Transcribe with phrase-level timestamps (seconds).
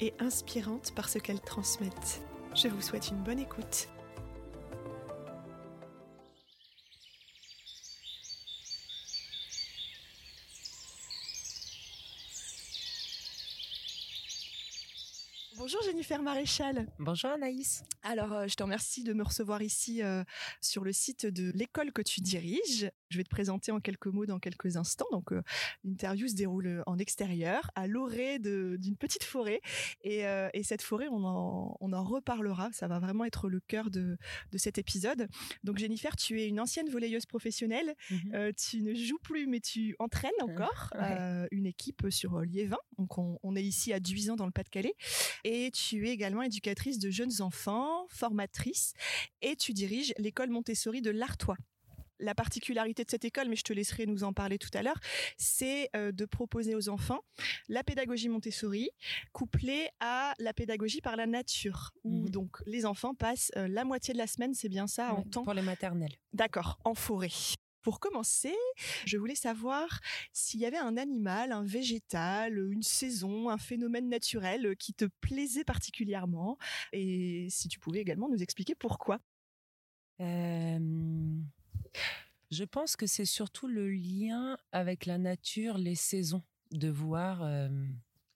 [0.00, 2.22] et inspirantes par ce qu'elles transmettent.
[2.54, 3.88] Je vous souhaite une bonne écoute.
[16.08, 16.86] Jennifer Maréchal.
[16.98, 17.84] Bonjour Anaïs.
[18.02, 20.24] Alors, euh, je te remercie de me recevoir ici euh,
[20.62, 22.90] sur le site de l'école que tu diriges.
[23.10, 25.08] Je vais te présenter en quelques mots dans quelques instants.
[25.12, 25.42] Donc, euh,
[25.84, 29.60] l'interview se déroule en extérieur, à l'orée d'une petite forêt.
[30.02, 30.22] Et,
[30.54, 32.70] et, cette forêt, on en, on en reparlera.
[32.72, 34.16] Ça va vraiment être le cœur de,
[34.52, 35.28] de cet épisode.
[35.64, 37.94] Donc, Jennifer, tu es une ancienne volleyeuse professionnelle.
[38.10, 38.52] Mhm.
[38.54, 41.48] tu ne joues plus, mais tu entraînes encore Ouais.
[41.50, 42.78] une équipe sur Liévin.
[42.98, 44.94] Donc, on, on est ici à Duisan dans le Pas-de-Calais.
[45.44, 48.92] Et tu es également éducatrice de jeunes enfants, formatrice,
[49.42, 51.56] et tu diriges l'école Montessori de l'Artois.
[52.20, 54.98] La particularité de cette école, mais je te laisserai nous en parler tout à l'heure,
[55.36, 57.20] c'est euh, de proposer aux enfants
[57.68, 58.90] la pédagogie Montessori
[59.32, 62.30] couplée à la pédagogie par la nature, où Mhm.
[62.30, 65.44] donc les enfants passent euh, la moitié de la semaine, c'est bien ça, en temps
[65.44, 66.16] Pour les maternelles.
[66.32, 67.28] D'accord, en forêt.
[67.88, 68.54] Pour commencer,
[69.06, 70.00] je voulais savoir
[70.34, 75.64] s'il y avait un animal, un végétal, une saison, un phénomène naturel qui te plaisait
[75.64, 76.58] particulièrement
[76.92, 79.20] et si tu pouvais également nous expliquer pourquoi.
[80.20, 81.46] Je
[82.70, 86.42] pense que c'est surtout le lien avec la nature, les saisons,
[86.72, 87.42] de voir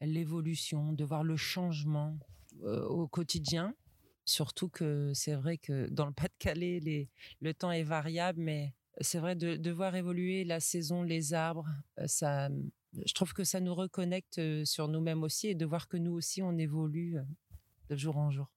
[0.00, 2.18] l'évolution, de voir le changement
[2.62, 3.74] au quotidien.
[4.24, 9.34] Surtout que c'est vrai que dans le Pas-de-Calais, le temps est variable, mais c'est vrai
[9.36, 11.66] de, de voir évoluer la saison, les arbres,
[11.98, 12.48] euh, ça,
[13.06, 16.12] je trouve que ça nous reconnecte euh, sur nous-mêmes aussi et de voir que nous
[16.12, 17.22] aussi on évolue euh,
[17.88, 18.50] de jour en jour.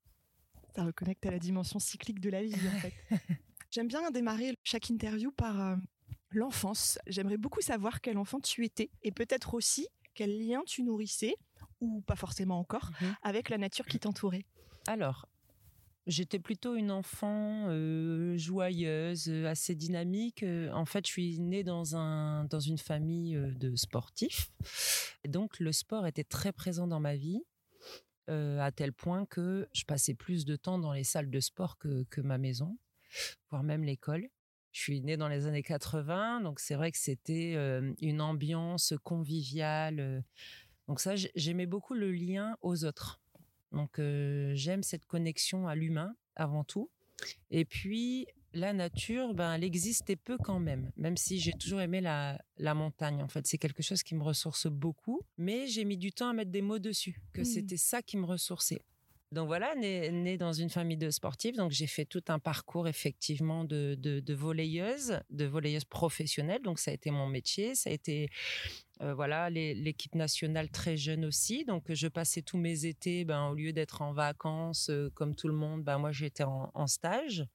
[0.76, 2.94] Ça reconnecte à la dimension cyclique de la vie en fait.
[3.72, 5.76] J'aime bien démarrer chaque interview par euh,
[6.32, 7.00] l'enfance.
[7.08, 11.36] J'aimerais beaucoup savoir quel enfant tu étais et peut-être aussi quel lien tu nourrissais
[11.82, 13.16] ou pas forcément encore Mhm.
[13.22, 14.46] avec la nature qui t'entourait.
[14.88, 15.28] Alors,
[16.08, 17.68] j'étais plutôt une enfant
[18.38, 20.44] joyeuse, assez dynamique.
[20.74, 24.52] En fait, je suis née dans, un, dans une famille de sportifs.
[25.28, 27.42] Donc, le sport était très présent dans ma vie,
[28.28, 32.04] à tel point que je passais plus de temps dans les salles de sport que,
[32.10, 32.78] que ma maison,
[33.50, 34.28] voire même l'école.
[34.72, 37.54] Je suis née dans les années 80, donc c'est vrai que c'était
[38.02, 40.24] une ambiance conviviale.
[40.88, 43.22] Donc ça, j'ai- j'aimais beaucoup le lien aux autres.
[43.72, 44.00] Donc
[44.54, 46.90] j'aime cette connexion à l'humain avant tout.
[47.50, 52.00] Et puis la nature, ben elle existait peu quand même, même si j'ai toujours aimé
[52.00, 53.22] la, la montagne.
[53.22, 56.34] En fait, c'est quelque chose qui me ressource beaucoup, mais j'ai mis du temps à
[56.34, 57.46] mettre des mots dessus, que Mhm.
[57.46, 58.80] c'était ça qui me ressourçait.
[59.34, 62.88] Donc voilà, née, née dans une famille de sportifs, donc j'ai fait tout un parcours
[62.88, 66.62] effectivement de, de, de volleyeuse, de volleyeuse professionnelle.
[66.62, 68.30] Donc ça a été mon métier, ça a été
[69.02, 71.66] euh, voilà l'équipe nationale très jeune aussi.
[71.66, 75.48] Donc je passais tous mes étés, ben au lieu d'être en vacances euh, comme tout
[75.48, 77.46] le monde, ben moi j'étais en, stage.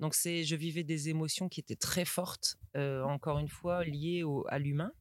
[0.00, 4.22] Donc c'est, je vivais des émotions qui étaient très fortes, euh, encore une fois liées
[4.22, 4.92] au, à l'humain.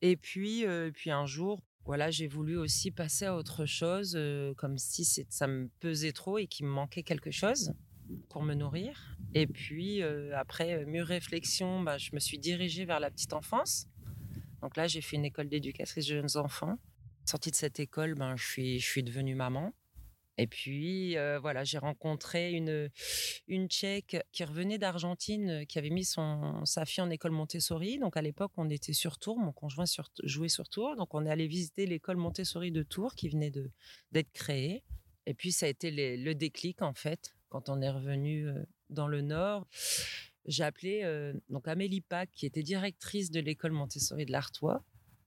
[0.00, 4.18] Et puis, puis un jour, voilà, j'ai voulu aussi passer à autre chose,
[4.56, 7.72] comme si ça me pesait trop et qu'il me manquait quelque chose
[8.28, 9.16] pour me nourrir.
[9.34, 13.86] Et puis, après mûre réflexion, bah, je me suis dirigée vers la petite enfance.
[14.62, 16.78] Donc là, j'ai fait une école d'éducatrice de jeunes enfants.
[17.24, 19.72] Sortie de cette école, ben, je, suis, devenue maman.
[20.38, 22.90] Et puis, euh, voilà, j'ai rencontré une,
[23.48, 27.98] une Tchèque qui revenait d'Argentine, euh, qui avait mis son, sa fille en école Montessori.
[27.98, 29.38] Donc, à l'époque, on était sur Tours.
[29.38, 30.96] Mon conjoint sur, jouait sur Tours.
[30.96, 33.52] Donc, on est allé visiter l'école Montessori de Tours qui venait
[34.10, 34.84] d'être créée.
[35.26, 39.08] Et puis, ça a été le déclic, en fait, quand on est revenu euh, dans
[39.08, 39.66] le Nord.
[40.46, 44.82] J'ai appelé euh, donc Amélie Pack, qui était directrice de l'école Montessori de l'Artois.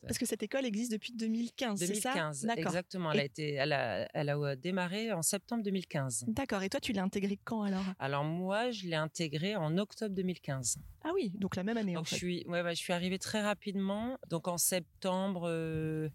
[0.08, 2.12] Parce que cette école existe depuis 2015, c'est ça?
[2.14, 2.58] 2015, D'accord.
[2.68, 3.12] exactement.
[3.12, 6.26] Elle a, été, elle, a, elle a euh, démarré en septembre 2015.
[6.28, 6.62] D'accord.
[6.62, 7.84] Et toi, tu l'as intégré quand alors?
[7.98, 10.78] Alors moi, je l'ai intégré en octobre 2015.
[11.04, 12.18] Ah oui, donc la même année en Donc je fait.
[12.18, 14.20] suis, ouais, ouais, je suis arrivée très rapidement.
[14.30, 16.08] Donc en septembre, euh,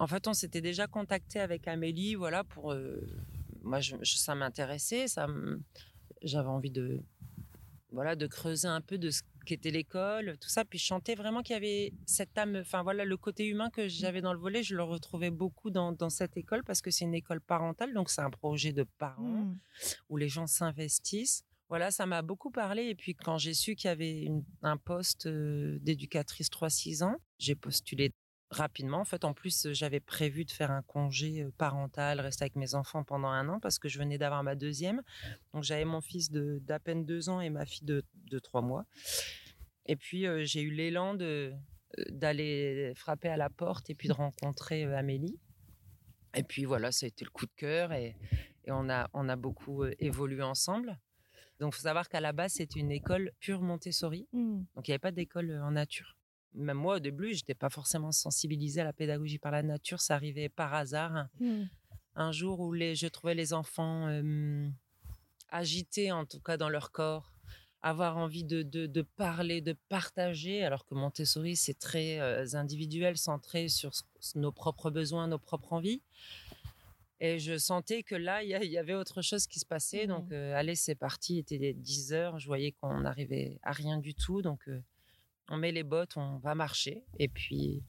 [0.00, 3.00] en fait, on s'était déjà contacté avec Amélie, voilà, pour, euh,
[3.62, 5.28] moi, je, je- ça m'intéressait, ça,
[6.22, 7.00] j'avais envie de,
[7.92, 10.64] voilà, de creuser un peu de ce qui était l'école, tout ça.
[10.64, 13.88] Puis je sentais vraiment qu'il y avait cette âme, enfin voilà, le côté humain que
[13.88, 17.04] j'avais dans le volet, je le retrouvais beaucoup dans, dans cette école parce que c'est
[17.04, 19.58] une école parentale, donc c'est un projet de parents Mm.
[20.10, 21.42] où les gens s'investissent.
[21.68, 22.84] Voilà, ça m'a beaucoup parlé.
[22.86, 27.16] Et puis quand j'ai su qu'il y avait une- un poste euh, d'éducatrice 3-6 ans,
[27.38, 28.12] j'ai postulé
[28.50, 28.98] rapidement.
[29.00, 33.04] En fait, en plus, j'avais prévu de faire un congé parental, rester avec mes enfants
[33.04, 35.02] pendant un an parce que je venais d'avoir ma deuxième.
[35.54, 38.60] Donc j'avais mon fils de- d'à peine deux ans et ma fille de, de trois
[38.62, 38.84] mois.
[39.86, 41.52] Et puis euh, j'ai eu l'élan de
[42.10, 45.38] d'aller frapper à la porte et puis de rencontrer Amélie.
[46.34, 48.16] Et puis voilà, ça a été le coup de cœur et,
[48.64, 50.98] et on, a, on a beaucoup évolué ensemble.
[51.58, 54.28] Donc, il faut savoir qu'à la base, c'est une école pure Montessori.
[54.32, 54.62] Mm.
[54.76, 56.16] Donc, il n'y avait pas d'école en nature.
[56.54, 60.00] Même moi, au début, je n'étais pas forcément sensibilisée à la pédagogie par la nature.
[60.00, 61.28] Ça arrivait par hasard.
[61.38, 61.64] Mm.
[62.16, 64.68] Un jour où les, je trouvais les enfants euh,
[65.50, 67.32] agités, en tout cas dans leur corps,
[67.82, 73.16] avoir envie de, de, de parler, de partager, alors que Montessori, c'est très euh, individuel,
[73.16, 73.92] centré sur
[74.34, 76.02] nos propres besoins, nos propres envies.
[77.20, 80.06] Et je sentais que là, il y, avait autre chose qui se passait.
[80.06, 80.08] Mhm.
[80.08, 81.36] Donc, euh, allez, c'est parti.
[81.36, 82.38] Il était 10 heures.
[82.38, 84.40] Je voyais qu'on n'arrivait à rien du tout.
[84.40, 84.82] Donc, euh,
[85.50, 87.04] on met les bottes, on va marcher.
[87.18, 87.82] Et puis,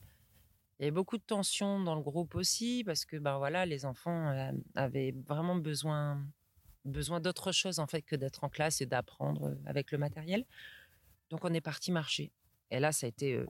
[0.79, 3.85] il y avait beaucoup de tensions dans le groupe aussi, parce que ben voilà, les
[3.85, 6.25] enfants euh, avaient vraiment besoin,
[6.85, 10.45] besoin d'autre chose en fait que d'être en classe et d'apprendre euh, avec le matériel.
[11.29, 12.31] Donc on est parti marcher.
[12.71, 13.45] Et là, ça a été euh,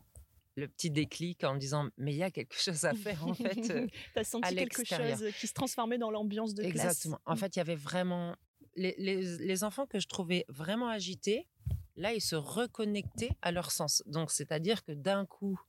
[0.56, 3.34] le petit déclic en me disant, mais il y a quelque chose à faire en
[3.34, 3.56] fait.
[4.14, 6.74] T'as senti quelque chose qui se transformait dans l'ambiance de classe.
[6.86, 7.20] Exactement.
[7.26, 7.38] En Mm.
[7.38, 8.36] fait, il y avait vraiment
[8.76, 11.48] les, les- les enfants que je trouvais vraiment agités.
[11.96, 14.04] Là, ils se reconnectaient à leur sens.
[14.06, 15.60] Donc, c'est-à-dire que d'un coup,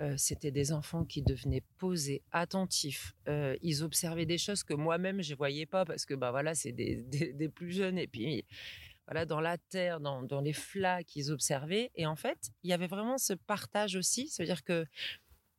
[0.00, 3.14] euh, c'était des enfants qui devenaient posés, attentifs.
[3.28, 6.72] Euh, ils observaient des choses que moi-même je voyais pas parce que bah voilà, c'est
[6.72, 8.44] des, des- des plus jeunes et puis
[9.06, 11.90] voilà dans la terre, dans, dans les flaques, ils observaient.
[11.94, 14.28] Et en fait, il y avait vraiment ce partage aussi.
[14.28, 14.86] C'est-à-dire que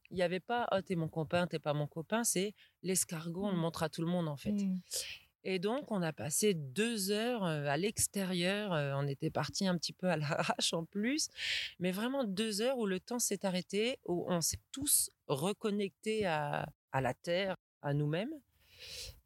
[0.10, 2.24] il n'y avait pas oh t'es mon copain, t'es pas mon copain.
[2.24, 2.54] C'est
[2.84, 3.62] l'escargot, on le Mm.
[3.62, 4.52] montre à tout le monde en fait.
[4.52, 4.80] Mm.
[5.44, 8.72] Et donc, on a passé deux heures à l'extérieur.
[8.72, 11.30] On était parti un petit peu à l'arrache en plus.
[11.80, 16.68] Mais vraiment deux heures où le temps s'est arrêté, où on s'est tous reconnectés à,
[16.92, 18.34] à la terre, à nous-mêmes.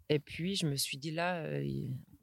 [0.09, 1.43] Et puis, je me suis dit là,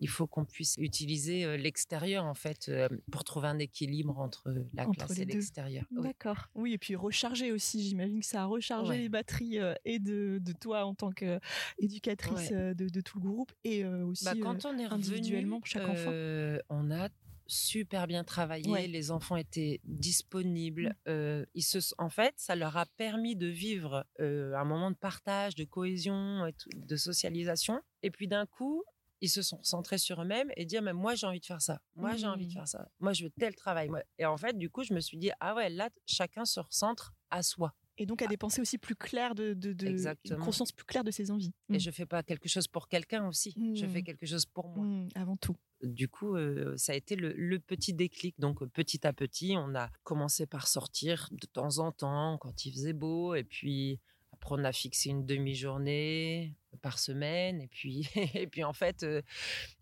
[0.03, 2.71] il faut qu'on puisse utiliser l'extérieur, en fait,
[3.11, 5.85] pour trouver un équilibre entre la Entre classe et l'extérieur.
[5.93, 6.03] Oui.
[6.03, 6.49] D'accord.
[6.55, 7.89] Oui, et puis recharger aussi.
[7.89, 8.99] J'imagine que ça a rechargé Ouais.
[8.99, 12.75] les batteries et de, de toi en tant qu'éducatrice Ouais.
[12.75, 15.67] de, de tout le groupe et aussi Bah, euh, quand on est revenu, individuellement pour
[15.67, 16.11] chaque enfant.
[16.11, 17.09] euh, on a
[17.47, 18.69] super bien travaillé.
[18.71, 18.87] Ouais.
[18.87, 20.89] Les enfants étaient disponibles.
[20.89, 21.09] Mm.
[21.09, 24.97] Euh, ils se, en fait, ça leur a permis de vivre euh, un moment de
[24.97, 27.81] partage, de cohésion, et tout- de socialisation.
[28.03, 28.83] Et puis d'un coup,
[29.23, 31.81] ils se sont centrés sur eux-mêmes et dire mais moi j'ai envie de faire ça.
[31.97, 32.55] Moi j'ai envie de Mm.
[32.55, 32.89] faire ça.
[33.01, 33.89] Moi je veux tel travail.
[33.89, 36.61] Moi- Et en fait, du coup, je me suis dit ah ouais, là chacun se
[36.61, 37.73] recentre à soi.
[37.99, 39.87] Et donc à des pensées aussi plus claires, de, de, de-
[40.31, 41.53] une conscience plus claire de ses envies.
[41.71, 41.79] Et Mm.
[41.81, 43.55] je fais pas quelque chose pour quelqu'un aussi.
[43.75, 44.05] Je fais Mm.
[44.05, 44.85] quelque chose pour moi.
[44.85, 45.57] Mm, avant tout.
[45.85, 48.39] du coup, euh, ça a été le, le petit déclic.
[48.39, 52.65] Donc, euh, petit à petit, on a commencé par sortir de temps en temps quand
[52.65, 53.35] il faisait beau.
[53.35, 53.99] Et puis,
[54.43, 57.61] après, on a fixé une demi-journée par semaine.
[57.61, 59.23] Et puis, et puis en fait, euh,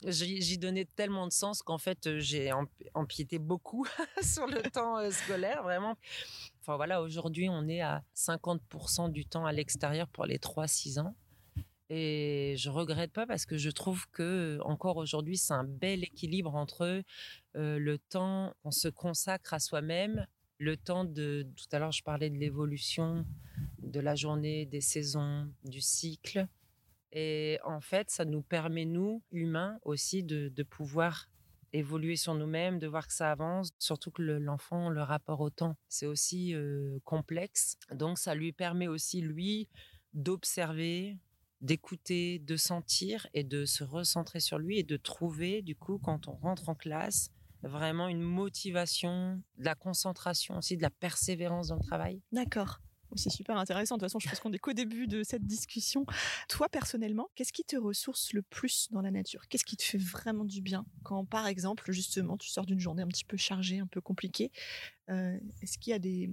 [0.04, 3.86] j'y donnais tellement de sens qu'en fait, euh, j'ai emp- empiété beaucoup
[4.22, 5.96] sur le temps euh, scolaire, vraiment.
[6.60, 11.14] Enfin, voilà, aujourd'hui, on est à 50% du temps à l'extérieur pour les 3-6 ans.
[11.88, 16.54] Et je regrette pas parce que je trouve que encore aujourd'hui c'est un bel équilibre
[16.54, 17.02] entre
[17.56, 20.24] euh, le temps qu'on se consacre à soi-même,
[20.60, 23.24] le temps de tout à l'heure je parlais de l'évolution
[23.82, 26.46] de la journée, des saisons, du cycle.
[27.12, 31.28] Et en fait, ça nous permet, nous, humains, aussi de, pouvoir
[31.72, 35.50] évoluer sur nous-mêmes, de voir que ça avance, surtout que le- l'enfant, le rapport au
[35.50, 37.76] temps, c'est aussi euh, complexe.
[37.92, 39.68] Donc, ça lui permet aussi, lui,
[40.12, 41.16] d'observer,
[41.60, 46.28] d'écouter, de sentir et de se recentrer sur lui et de trouver, du coup, quand
[46.28, 47.30] on rentre en classe,
[47.62, 52.22] vraiment une motivation, de la concentration aussi, de la persévérance dans le travail.
[52.32, 52.80] D'accord.
[53.16, 53.96] C'est super intéressant.
[53.96, 56.06] De toute façon, je pense qu'on est qu'au début de cette discussion.
[56.48, 59.48] Toi, personnellement, qu'est-ce qui te ressource le plus dans la nature?
[59.48, 60.86] Qu'est-ce qui te fait vraiment du bien?
[61.02, 64.52] Quand, par exemple, justement, tu sors d'une journée un petit peu chargée, un peu compliquée,
[65.08, 66.30] euh, est-ce qu'il y a des,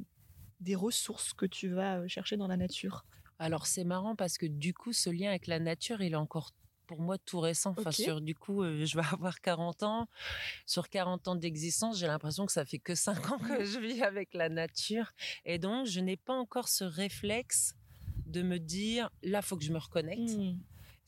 [0.60, 3.05] des ressources que tu vas euh, chercher dans la nature?
[3.39, 6.51] Alors c'est marrant parce que du coup ce lien avec la nature il est encore
[6.88, 7.75] pour moi tout récent.
[7.77, 10.08] Enfin sur du coup euh, je vais avoir 40 ans.
[10.65, 14.01] Sur 40 ans d'existence j'ai l'impression que ça fait que 5 ans que je vis
[14.01, 15.13] avec la nature
[15.46, 17.75] et donc je n'ai pas encore ce réflexe
[18.25, 20.38] de me dire là faut que je me reconnecte.
[20.38, 20.58] Hmm.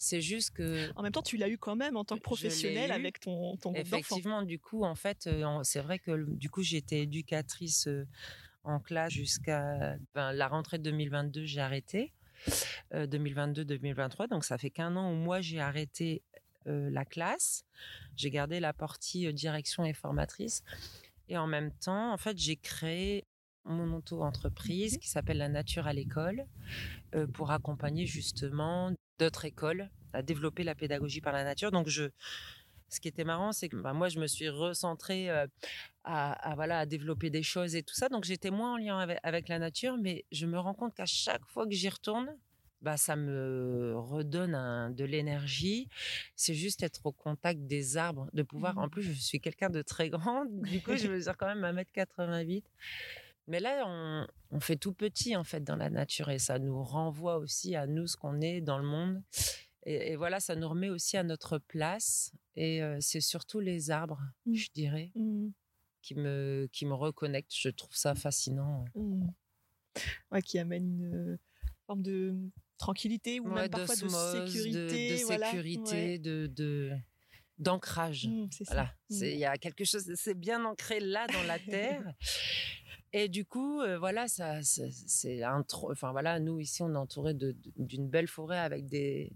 [0.02, 0.90] C'est juste que.
[0.96, 3.74] En même temps, tu l'as eu quand même en tant que professionnel avec ton, ton
[3.74, 8.08] groupe Effectivement, du coup, en fait, euh, c'est vrai que du coup, j'étais éducatrice euh,
[8.64, 12.14] en classe jusqu'à ben, la rentrée de 2022, j'ai arrêté.
[12.94, 16.22] 2022-2023, donc ça fait qu'un an où moi j'ai arrêté
[16.66, 17.64] la classe.
[18.16, 20.64] J'ai gardé la partie direction et formatrice.
[21.28, 23.26] Et en même temps, en fait, j'ai créé
[23.64, 26.46] mon auto-entreprise qui s'appelle La Nature à l'école
[27.34, 31.72] pour accompagner justement d'autres écoles à développer la pédagogie par la nature.
[31.72, 32.10] Donc, je,
[32.90, 36.86] ce qui était marrant, c'est que bah, moi, je me suis recentrée à, voilà, à
[36.86, 38.10] développer des choses et tout ça.
[38.10, 41.46] Donc, j'étais moins en lien avec, la nature, mais je me rends compte qu'à chaque
[41.46, 42.36] fois que j'y retourne,
[42.82, 45.90] bah, ça me redonne de l'énergie.
[46.36, 48.78] C'est juste être au contact des arbres, de pouvoir.
[48.78, 48.90] En mmh.
[48.90, 52.64] plus, je suis quelqu'un de très grand, du coup, je mesure quand même 1m88.
[53.50, 53.84] Mais là,
[54.52, 57.88] on, fait tout petit en fait dans la nature et ça nous renvoie aussi à
[57.88, 59.24] nous ce qu'on est dans le monde.
[59.86, 62.34] Et, voilà, ça nous remet aussi à notre place.
[62.56, 64.54] Et c'est surtout les arbres, mmh.
[64.54, 65.48] je dirais, mmh.
[66.02, 67.56] qui me qui me reconnectent.
[67.56, 68.86] Je trouve ça fascinant.
[68.96, 69.28] Mmh.
[70.32, 71.40] Ouais, qui amène une
[71.86, 72.36] forme de
[72.78, 76.92] tranquillité ou même parfois de sécurité, de, sécurité, de,
[77.58, 78.30] d'ancrage.
[78.68, 82.14] voilà, il y a quelque chose, c'est bien ancré là dans la terre.
[83.12, 88.08] Et du coup, voilà, ça, c'est un Enfin voilà, nous ici, on est entouré d'une
[88.08, 89.34] belle forêt avec des,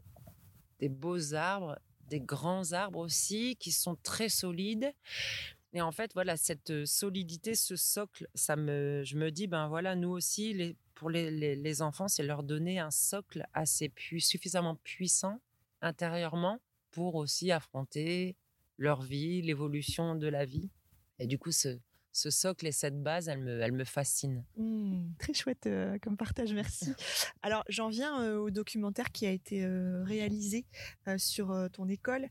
[0.83, 4.93] des beaux arbres, des grands arbres aussi qui sont très solides.
[5.71, 9.95] Et en fait, voilà, cette solidité, ce socle, ça me, je me dis, ben voilà,
[9.95, 15.39] nous aussi, les, pour les, les, enfants, c'est leur donner un socle assez suffisamment puissant
[15.81, 16.59] intérieurement
[16.91, 18.35] pour aussi affronter
[18.77, 20.69] leur vie, l'évolution de la vie.
[21.17, 21.79] Et du coup, ce,
[22.13, 24.45] ce socle et cette base, elle me, elle me fascine.
[24.55, 26.91] Mmh, très chouette euh, comme partage, merci.
[27.41, 30.65] Alors, j'en viens euh, au documentaire qui a été euh, réalisé
[31.17, 32.27] sur ton école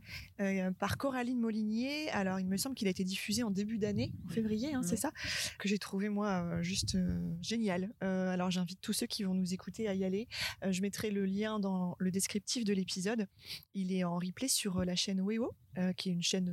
[0.79, 2.09] par Coraline Molinier.
[2.11, 4.97] Alors, il me semble qu'il a été diffusé en début d'année, en février, hein, c'est
[4.97, 5.11] ça,
[5.59, 6.97] que j'ai trouvé moi juste
[7.41, 7.93] génial.
[8.01, 10.29] alors, j'invite tous ceux qui vont nous écouter à y aller.
[10.63, 13.27] je mettrai le lien dans le descriptif de l'épisode.
[13.75, 15.53] Il est en replay sur la chaîne Weo,
[15.97, 16.53] qui est une chaîne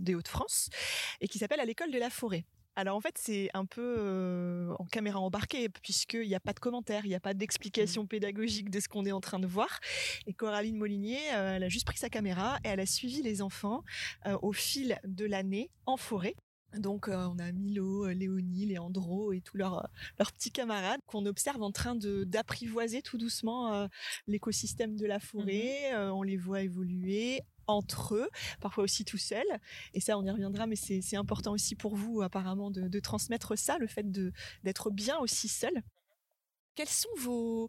[0.00, 0.70] des Hauts-de-France,
[1.20, 2.44] et qui s'appelle À l'école de la forêt.
[2.74, 7.04] Alors en fait, c'est un peu en caméra embarquée puisqu'il n'y a pas de commentaires,
[7.04, 8.08] il n'y a pas d'explication mmh.
[8.08, 9.78] pédagogique de ce qu'on est en train de voir.
[10.26, 13.84] Et Coraline Molinier, elle a juste pris sa caméra et elle a suivi les enfants
[14.40, 16.34] au fil de l'année en forêt.
[16.78, 19.88] Donc on a Milo, Léonie, Léandro et tous leurs
[20.18, 23.88] leurs petits camarades qu'on observe en train de d'apprivoiser tout doucement
[24.26, 25.94] l'écosystème de la mmh forêt.
[26.10, 28.28] on les voit évoluer, entre eux,
[28.60, 29.58] parfois aussi tout seuls.
[29.94, 33.78] Et ça, on y reviendra, mais c'est important aussi pour vous, apparemment, de, transmettre ça,
[33.78, 34.10] le fait
[34.62, 35.82] d'être bien aussi seul.
[36.74, 37.68] Quelles sont vos,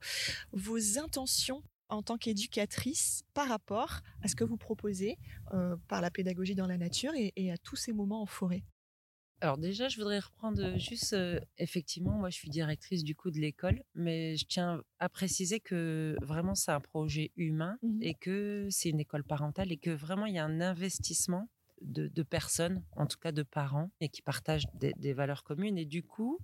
[0.52, 5.18] vos intentions en tant qu'éducatrice par rapport à ce que vous proposez
[5.54, 8.64] euh, par la pédagogie dans la nature et à tous ces moments en forêt?
[9.44, 11.14] Alors déjà, je voudrais reprendre juste,
[11.58, 16.16] effectivement, moi je suis directrice du coup de l'école, mais je tiens à préciser que
[16.22, 20.28] vraiment c'est un projet humain mmh et que c'est une école parentale et que vraiment
[20.28, 21.50] il y a un investissement
[21.82, 25.78] de, personnes, en tout cas de parents, et qui partagent des, valeurs communes.
[25.78, 26.40] Et du coup,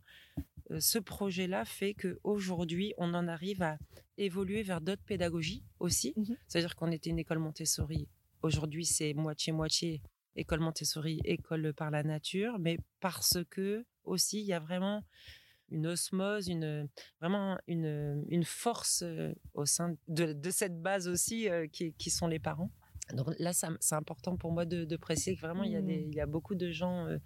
[0.78, 3.78] ce projet-là fait qu'aujourd'hui, on en arrive à
[4.18, 6.14] évoluer vers d'autres pédagogies aussi.
[6.18, 8.10] Mmh C'est-à-dire qu'on était une école Montessori.
[8.42, 10.02] Aujourd'hui, c'est moitié-moitié
[10.40, 15.04] école Montessori, école par la nature, mais parce que aussi il y a vraiment
[15.72, 21.50] une osmose, une vraiment une, une force euh, au sein de, de cette base aussi
[21.50, 22.72] euh, qui, qui, sont les parents.
[23.14, 25.98] Donc là, c'est important pour moi de, de préciser que vraiment, il, y a des,
[25.98, 26.10] mmh.
[26.10, 27.18] il y a beaucoup de gens euh,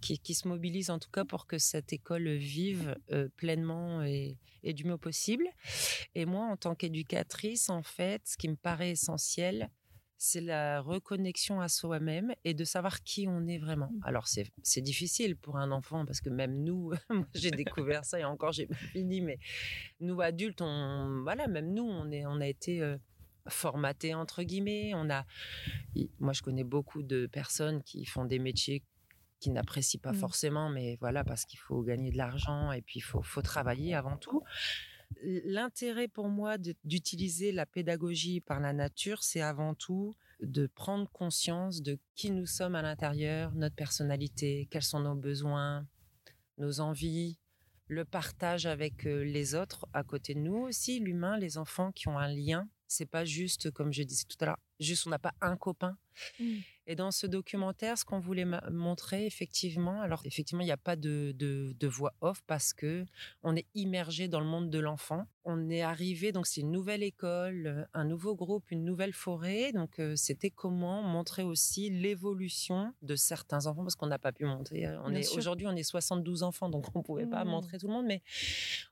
[0.00, 2.96] qui, qui, se mobilisent en tout cas pour que cette école vive
[3.36, 5.46] pleinement et, et, du mieux possible.
[6.14, 9.70] Et moi, en tant qu'éducatrice, en fait, ce qui me paraît essentiel,
[10.24, 13.90] c'est la reconnexion à soi-même et de savoir qui on est vraiment.
[13.90, 14.00] Mmh.
[14.04, 16.92] Alors c'est difficile pour un enfant parce que même nous,
[17.34, 19.40] j'ai découvert ça et encore j'ai pas fini, mais
[19.98, 22.96] nous adultes, on, voilà, même nous, on est, on a été euh,
[23.48, 24.92] formatés entre guillemets.
[24.94, 25.26] On a,
[26.20, 28.84] moi je connais beaucoup de personnes qui font des métiers
[29.40, 30.18] qui n'apprécient pas mmh.
[30.18, 33.96] forcément, mais voilà parce qu'il faut gagner de l'argent et puis il faut, faut travailler
[33.96, 34.44] avant tout.
[35.22, 41.82] L'intérêt pour moi d'utiliser la pédagogie par la nature, c'est avant tout de prendre conscience
[41.82, 45.86] de qui nous sommes à l'intérieur, notre personnalité, quels sont nos besoins,
[46.58, 47.38] nos envies,
[47.86, 52.18] le partage avec les autres à côté de nous aussi, l'humain, les enfants qui ont
[52.18, 52.68] un lien.
[52.88, 55.96] C'est pas juste, comme je disais tout à l'heure, juste on n'a pas un copain.
[56.38, 56.58] Mmh.
[56.88, 60.96] Et dans ce documentaire, ce qu'on voulait montrer, effectivement, alors effectivement, il n'y a pas
[60.96, 63.06] de, de, voix off parce que
[63.44, 65.26] on est immergé dans le monde de l'enfant.
[65.44, 69.72] On est arrivé, donc c'est une nouvelle école, euh, un nouveau groupe, une nouvelle forêt.
[69.72, 74.44] Donc euh, c'était comment montrer aussi l'évolution de certains enfants parce qu'on n'a pas pu
[74.44, 74.86] montrer.
[74.86, 77.48] Euh, on est aujourd'hui, on est 72 enfants, donc on pouvait pas mmh.
[77.48, 78.22] montrer tout le monde, mais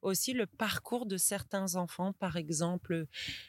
[0.03, 3.07] aussi le parcours de certains enfants, par exemple,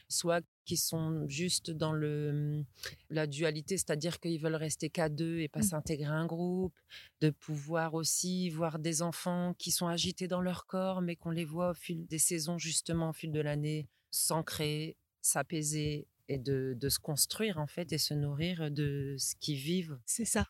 [0.07, 2.63] soit qui sont juste dans le
[3.09, 5.63] la dualité, c'est-à-dire qu'ils veulent rester qu'à deux et pas mmh.
[5.63, 6.75] s'intégrer à un groupe,
[7.19, 11.45] de pouvoir aussi voir des enfants qui sont agités dans leur corps, mais qu'on les
[11.45, 16.99] voit au fil des saisons, justement, au fil de l'année, s'ancrer, s'apaiser, et de, se
[16.99, 19.97] construire en fait et se nourrir de ce qu'ils vivent.
[20.05, 20.47] C'est ça.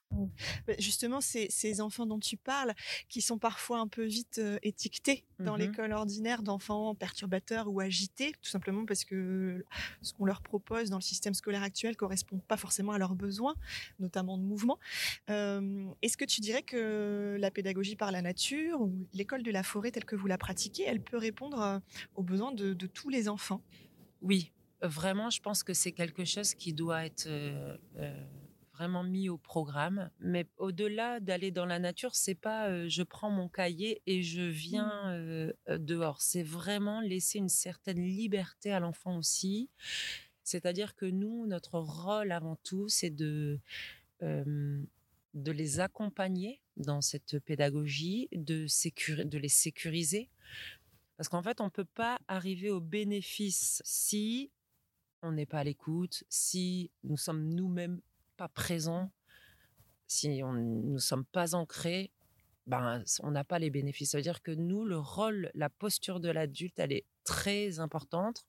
[0.67, 2.73] Bah, justement, ces, ces, enfants dont tu parles,
[3.09, 7.79] qui sont parfois un peu vite euh, étiquetés dans mmh l'école ordinaire d'enfants perturbateurs ou
[7.79, 9.63] agités, tout simplement parce que
[10.01, 13.55] ce qu'on leur propose dans le système scolaire actuel correspond pas forcément à leurs besoins,
[13.99, 14.79] notamment de mouvement.
[15.29, 19.63] Euh, est-ce que tu dirais que la pédagogie par la nature ou l'école de la
[19.63, 21.81] forêt telle que vous la pratiquez, elle peut répondre
[22.15, 23.61] aux besoins de, de tous les enfants?
[24.21, 24.51] Oui,
[24.81, 28.25] vraiment, je pense que c'est quelque chose qui doit être euh, euh,
[28.73, 30.09] vraiment mis au programme.
[30.19, 34.41] Mais au-delà d'aller dans la nature, c'est pas euh, je prends mon cahier et je
[34.41, 35.77] viens mmh.
[35.77, 36.21] dehors.
[36.21, 39.69] C'est vraiment laisser une certaine liberté à l'enfant aussi.
[40.43, 43.59] C'est-à-dire que nous, notre rôle avant tout, c'est de
[45.33, 48.67] de les accompagner dans cette pédagogie, de,
[49.23, 50.29] de les sécuriser.
[51.17, 54.51] Parce qu'en fait, on ne peut pas arriver au bénéfice si
[55.21, 58.01] on n'est pas à l'écoute, si nous sommes nous-mêmes
[58.37, 59.11] pas présents,
[60.07, 62.11] si on, nous sommes pas ancrés,
[62.67, 64.11] ben, on n'a pas les bénéfices.
[64.11, 68.45] Ça veut dire que nous, le rôle, la posture de l'adulte, elle est très importante.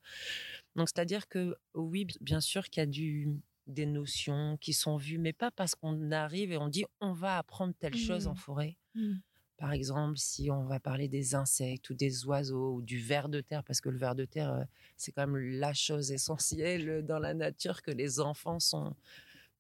[0.77, 3.29] Donc, c'est-à-dire que oui, bien sûr qu'il y a du,
[3.67, 7.39] des notions qui sont vues, mais pas parce qu'on arrive et on dit on va
[7.39, 8.37] apprendre telle chose en mmh.
[8.37, 8.77] forêt.
[8.95, 9.15] Mmh.
[9.57, 13.41] Par exemple, si on va parler des insectes ou des oiseaux ou du ver de
[13.41, 14.65] terre, parce que le ver de terre, euh,
[14.97, 18.95] c'est quand même la chose essentielle dans la nature que les enfants sont,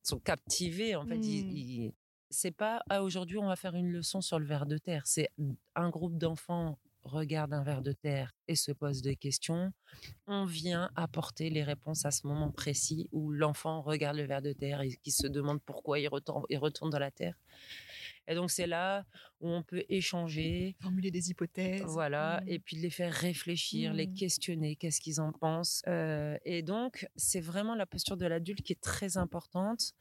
[0.02, 0.96] sont captivés.
[0.96, 1.92] En fait, mmh.
[2.30, 5.02] c'est pas ah, aujourd'hui on va faire une leçon sur le ver de terre.
[5.06, 5.28] C'est
[5.76, 9.72] un groupe d'enfants regarde un ver de terre et se pose des questions.
[10.26, 14.52] On vient apporter les réponses à ce moment précis où l'enfant regarde le ver de
[14.52, 17.36] terre et qui se demande pourquoi il retourne, il retourne dans la terre.
[18.28, 19.04] Et donc, c'est là
[19.40, 20.76] où on peut échanger.
[20.80, 21.82] Formuler des hypothèses.
[21.82, 22.40] Voilà.
[22.42, 22.48] Mmh.
[22.48, 24.14] Et puis les faire réfléchir, les mmh.
[24.14, 25.82] questionner, qu'est-ce qu'ils en pensent.
[25.88, 29.92] Euh, et donc, c'est vraiment la posture de l'adulte qui est très importante.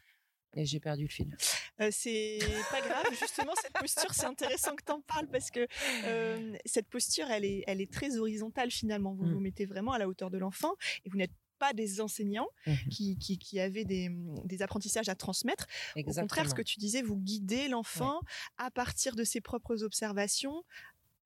[0.56, 1.38] Et j'ai perdu le fil.
[1.80, 5.66] Euh, c'est pas grave, justement, cette posture, c'est intéressant que tu en parles parce que
[6.06, 9.14] euh, cette posture, elle est, elle est très horizontale finalement.
[9.14, 9.34] Vous mmh.
[9.34, 10.74] vous mettez vraiment à la hauteur de l'enfant
[11.06, 14.10] et vous n'êtes pas des enseignants mmh qui, qui, avaient des,
[14.46, 15.68] des, apprentissages à transmettre.
[15.96, 18.20] Au contraire, ce que tu disais, vous guidez l'enfant
[18.58, 20.64] à partir de ses propres observations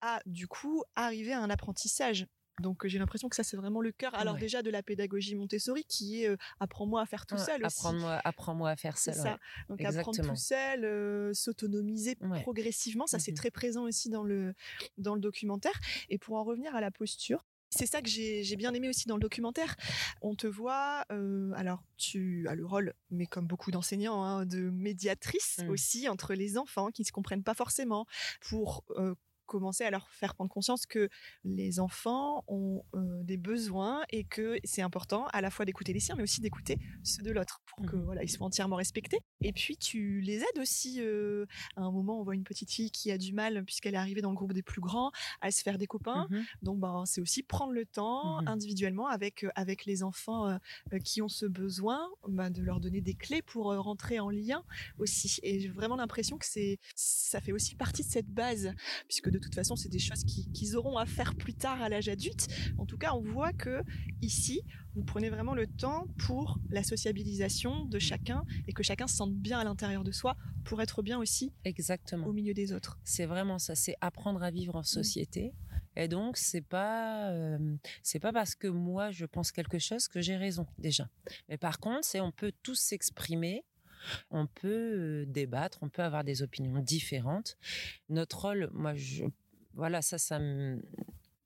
[0.01, 2.27] à, du coup, arriver à un apprentissage.
[2.61, 4.15] Donc j'ai l'impression que ça c'est vraiment le cœur.
[4.15, 7.77] Alors déjà de la pédagogie Montessori qui est apprends-moi à faire tout seul aussi.
[7.79, 9.13] Apprends-moi, apprends-moi à faire seul.
[9.13, 9.39] Ça.
[9.69, 14.53] Donc apprendre tout seul, s'autonomiser progressivement, ça c'est mmh très présent aussi dans le
[14.97, 15.77] dans le documentaire.
[16.09, 19.15] Et pour en revenir à la posture, c'est ça que j'ai bien aimé aussi dans
[19.15, 19.75] le documentaire.
[20.21, 24.69] On te voit, euh, alors tu as le rôle, mais comme beaucoup d'enseignants, hein, de
[24.69, 25.69] médiatrice mmh.
[25.69, 28.05] aussi entre les enfants qui ne se comprennent pas forcément
[28.39, 29.13] pour euh,
[29.45, 31.09] commencer à leur faire prendre conscience que
[31.43, 35.99] les enfants ont euh, des besoins et que c'est important à la fois d'écouter les
[35.99, 39.19] siens mais aussi d'écouter ceux de l'autre pour que mmh voilà ils soient entièrement respectés.
[39.41, 42.91] Et puis tu les aides aussi euh, à un moment on voit une petite fille
[42.91, 45.61] qui a du mal puisqu'elle est arrivée dans le groupe des plus grands à se
[45.61, 46.27] faire des copains.
[46.29, 50.57] Mmh donc ben c'est aussi prendre le temps mmh individuellement avec euh, avec les enfants
[51.03, 54.63] qui ont ce besoin ben, de leur donner des clés pour rentrer en lien
[54.97, 55.39] aussi.
[55.43, 58.73] Et j'ai vraiment l'impression que c'est ça fait aussi partie de cette base
[59.07, 62.07] puisque de toute façon, c'est des choses qu'ils auront à faire plus tard à l'âge
[62.07, 62.47] adulte.
[62.77, 63.81] En tout cas, on voit que
[64.21, 64.61] ici,
[64.95, 69.33] vous prenez vraiment le temps pour la sociabilisation de chacun et que chacun se sente
[69.33, 72.27] bien à l'intérieur de soi pour être bien aussi Exactement.
[72.27, 72.97] au milieu des autres.
[73.03, 74.85] C'est vraiment ça, c'est apprendre à vivre en mmh.
[74.85, 75.53] société.
[75.97, 80.21] Et donc c'est pas euh, c'est pas parce que moi je pense quelque chose que
[80.21, 81.09] j'ai raison déjà.
[81.47, 83.63] Mais par contre, c'est on peut tous s'exprimer
[84.29, 87.57] on peut débattre, on peut avoir des opinions différentes.
[88.09, 89.25] Notre rôle, moi, je,
[89.73, 90.39] voilà, ça, ça,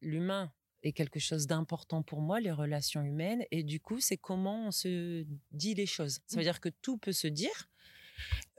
[0.02, 0.52] l'humain
[0.84, 4.72] est quelque chose d'important pour moi, les relations humaines, et du coup, c'est comment on
[4.72, 6.20] se dit les choses.
[6.26, 6.44] Ça veut mmh.
[6.44, 7.70] dire que tout peut se dire,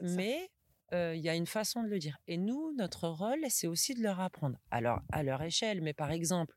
[0.03, 0.51] mais
[0.93, 2.19] il y a une façon de le dire.
[2.27, 4.59] Et nous, notre rôle, c'est aussi de leur apprendre.
[4.71, 6.57] Alors, à leur échelle, mais par exemple,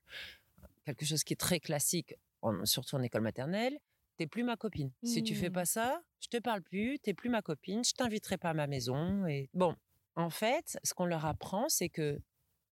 [0.85, 2.15] quelque chose qui est très classique,
[2.63, 3.77] surtout en école maternelle,
[4.17, 4.91] t'es plus ma copine.
[5.03, 5.53] Si tu fais Mmh.
[5.53, 8.67] pas ça, je te parle plus, t'es plus ma copine, je t'inviterai pas à ma
[8.67, 9.25] maison.
[9.27, 9.75] Et bon,
[10.15, 12.21] en fait, ce qu'on leur apprend, c'est que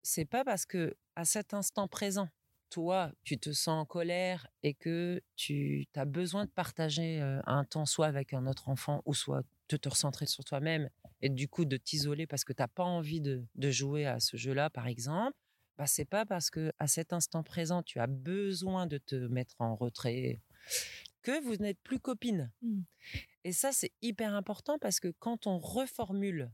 [0.03, 2.29] c'est pas parce que à cet instant présent,
[2.71, 7.87] toi, tu te sens en colère et que tu as besoin de partager un temps
[7.87, 10.89] soit avec un autre enfant ou soit de te recentrer sur toi-même
[11.23, 14.37] et du coup de t'isoler parce que t'as pas envie de, de jouer à ce
[14.37, 15.33] jeu-là, par exemple.
[15.79, 19.55] Bah, c'est pas parce que à cet instant présent, tu as besoin de te mettre
[19.61, 20.41] en retrait
[21.23, 22.51] que vous n'êtes plus copine.
[22.63, 22.81] Mmh.
[23.45, 26.51] Et ça, c'est hyper important parce que quand on reformule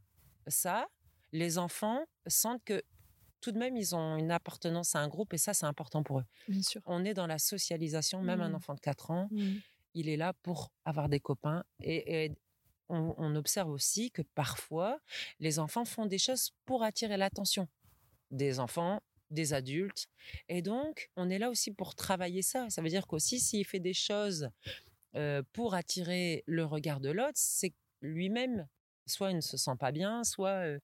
[0.46, 0.86] ça,
[1.32, 2.82] les enfants sentent que
[3.40, 6.20] tout de même, ils ont une appartenance à un groupe et ça, c'est important pour
[6.20, 6.24] eux.
[6.48, 6.80] Bien sûr.
[6.86, 8.54] On est dans la socialisation, même un Mmh.
[8.54, 9.54] enfant de 4 ans, Mmh.
[9.94, 11.62] il est là pour avoir des copains.
[11.80, 12.32] Et, et
[12.88, 14.98] on, on observe aussi que parfois,
[15.40, 17.68] les enfants font des choses pour attirer l'attention
[18.30, 20.06] des enfants, des adultes.
[20.48, 22.68] Et donc, on est là aussi pour travailler ça.
[22.70, 24.50] Ça veut dire qu'aussi, s'il fait des choses
[25.16, 28.66] euh, pour attirer le regard de l'autre, c'est lui-même,
[29.06, 30.78] soit il ne se sent pas bien, soit euh,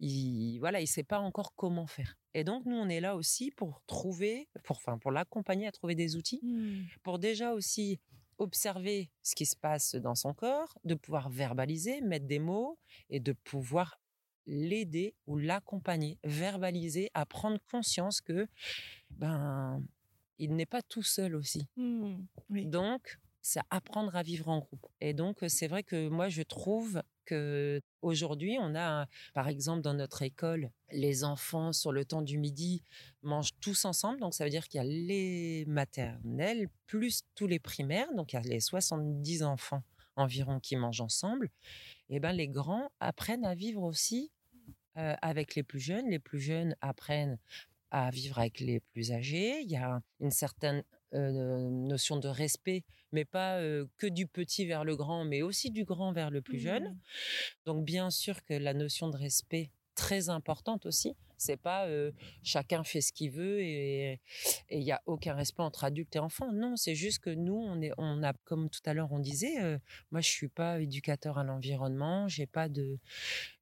[0.00, 2.16] il voilà, il sait pas encore comment faire.
[2.34, 5.94] Et donc, nous, on est là aussi pour trouver, pour, enfin, pour l'accompagner à trouver
[5.94, 6.86] des outils Mmh.
[7.02, 8.00] pour déjà aussi
[8.38, 13.20] observer ce qui se passe dans son corps, de pouvoir verbaliser, mettre des mots et
[13.20, 14.00] de pouvoir
[14.46, 18.46] l'aider ou l'accompagner, verbaliser, à prendre conscience que
[19.10, 19.82] ben
[20.38, 21.68] il n'est pas tout seul aussi.
[21.76, 22.16] Mmh.
[22.50, 22.66] Oui.
[22.66, 24.86] Donc, c'est apprendre à vivre en groupe.
[25.00, 29.94] Et donc, c'est vrai que moi, je trouve que aujourd'hui, on a, par exemple, dans
[29.94, 32.82] notre école, les enfants sur le temps du midi
[33.22, 34.18] mangent tous ensemble.
[34.20, 38.12] Donc, ça veut dire qu'il y a les maternelles plus tous les primaires.
[38.14, 39.82] Donc, il y a les 70 enfants
[40.16, 41.50] environ qui mangent ensemble.
[42.14, 44.30] Et ben, les grands apprennent à vivre aussi
[44.98, 46.08] euh, avec les plus jeunes.
[46.08, 47.38] Les plus jeunes apprennent
[47.90, 49.62] à vivre avec les plus âgés.
[49.62, 54.64] Il y a une certaine euh, notion de respect, mais pas euh, que du petit
[54.64, 56.84] vers le grand, mais aussi du grand vers le plus jeune.
[56.84, 56.98] Mmh.
[57.66, 61.16] Donc bien sûr que la notion de respect très importante aussi.
[61.36, 64.20] C'est pas euh, chacun fait ce qu'il veut et
[64.70, 66.52] il y a aucun respect entre adultes et enfants.
[66.52, 69.62] Non, c'est juste que nous on est on a comme tout à l'heure on disait
[69.62, 69.78] euh,
[70.10, 72.98] moi je suis pas éducateur à l'environnement, j'ai pas de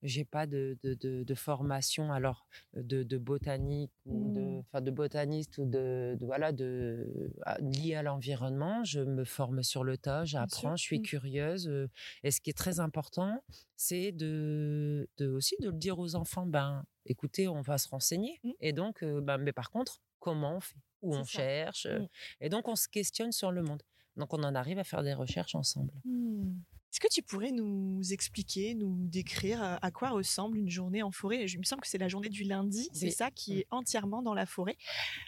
[0.02, 4.58] j'ai pas de, de, de, de formation alors de, botanique ou de Mmh.
[4.60, 9.84] enfin de botaniste ou de, voilà de à- lié à l'environnement, je me forme sur
[9.84, 11.02] le tas, j'apprends, je suis Mmh.
[11.02, 11.88] curieuse
[12.24, 13.42] et ce qui est très important,
[13.76, 18.40] c'est de, de aussi de le dire aux enfants ben écoutez, on va se renseigner
[18.44, 18.50] Mmh.
[18.60, 20.76] et donc euh, mais par contre, comment on fait?
[21.02, 21.30] Où on ça.
[21.38, 22.06] cherche Mmh.
[22.42, 23.82] Et donc on se questionne sur le monde.
[24.16, 25.92] Donc on en arrive à faire des recherches ensemble.
[26.04, 26.52] Mmh.
[26.92, 31.48] Est-ce que tu pourrais nous expliquer, nous décrire à quoi ressemble une journée en forêt?
[31.48, 33.12] Je- Il me semble que c'est la journée du lundi, c'est Oui.
[33.12, 34.76] ça qui est entièrement dans la forêt.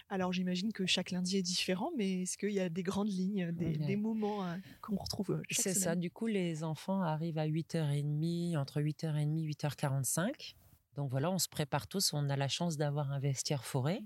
[0.09, 3.51] Alors j'imagine que chaque lundi est différent, mais est-ce qu'il y a des grandes lignes,
[3.51, 8.79] des, moments euh, qu'on retrouve C'est ça, du coup, les enfants arrivent à 8h30, entre
[8.79, 10.53] 8h30 et 8h45.
[10.95, 12.13] Donc voilà, on se prépare tous.
[12.13, 14.01] On a la chance d'avoir un vestiaire forêt.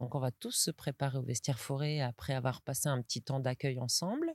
[0.00, 3.40] Donc on va tous se préparer au vestiaire forêt après avoir passé un petit temps
[3.40, 4.32] d'accueil ensemble.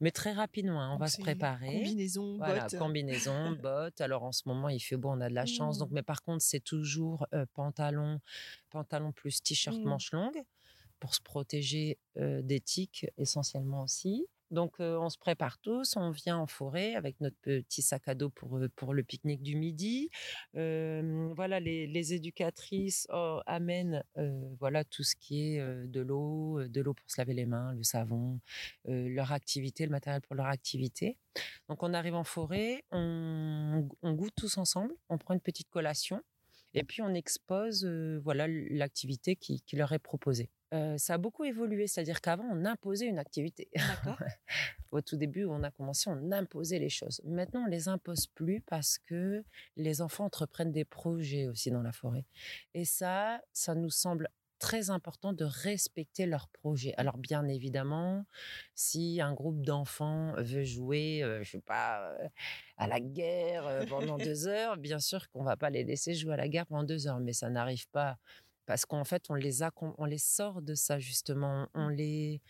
[0.00, 1.82] Mais très rapidement, hein, on Donc va se préparer.
[1.82, 2.78] Combinaison, Voilà, bottes.
[2.78, 4.00] combinaison, bottes.
[4.00, 5.78] Alors en ce moment, il fait beau, on a de la chance.
[5.78, 5.94] Donc, Mmh.
[5.94, 8.20] mais par contre, c'est toujours euh, pantalon,
[8.70, 9.84] pantalon plus t-shirt Mmh.
[9.84, 10.42] manche longue
[10.98, 14.26] pour se protéger euh, des tiques essentiellement aussi.
[14.52, 18.28] Donc on se prépare tous, on vient en forêt avec notre petit sac à dos
[18.28, 20.10] pour, pour le pique-nique du midi.
[20.52, 24.04] Voilà, les, éducatrices oh, amènent
[24.60, 27.82] voilà tout ce qui est de l'eau, de l'eau pour se laver les mains, le
[27.82, 28.40] savon,
[28.84, 31.16] leur activité, le matériel pour leur activité.
[31.70, 36.20] Donc on arrive en forêt, on, goûte tous ensemble, on prend une petite collation
[36.74, 37.86] et puis on expose
[38.22, 40.50] voilà l'activité qui leur est proposée.
[40.72, 43.68] Euh, ça a beaucoup évolué, c'est-à-dire qu'avant on imposait une activité.
[44.90, 47.20] Au tout début, on a commencé, on imposait les choses.
[47.24, 49.44] Maintenant, on les impose plus parce que
[49.76, 52.24] les enfants entreprennent des projets aussi dans la forêt.
[52.74, 54.28] Et ça, ça nous semble
[54.62, 56.94] très important de respecter leurs projets.
[56.96, 58.24] Alors bien évidemment,
[58.76, 62.28] si un groupe d'enfants veut jouer, euh, je sais pas, euh,
[62.76, 66.34] à la guerre euh, pendant deux heures, bien sûr qu'on va pas les laisser jouer
[66.34, 68.18] à la guerre pendant deux heures, mais ça n'arrive pas
[68.66, 72.40] parce qu'en fait on les a, on les sort de ça justement, on les,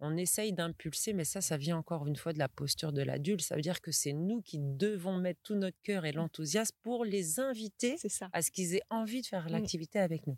[0.00, 3.42] on essaye d'impulser, mais ça, ça vient encore une fois de la posture de l'adulte.
[3.42, 7.04] Ça veut dire que c'est nous qui devons mettre tout notre cœur et l'enthousiasme pour
[7.04, 8.28] les inviter ça.
[8.32, 9.52] à ce qu'ils aient envie de faire Mm.
[9.52, 10.36] l'activité avec nous.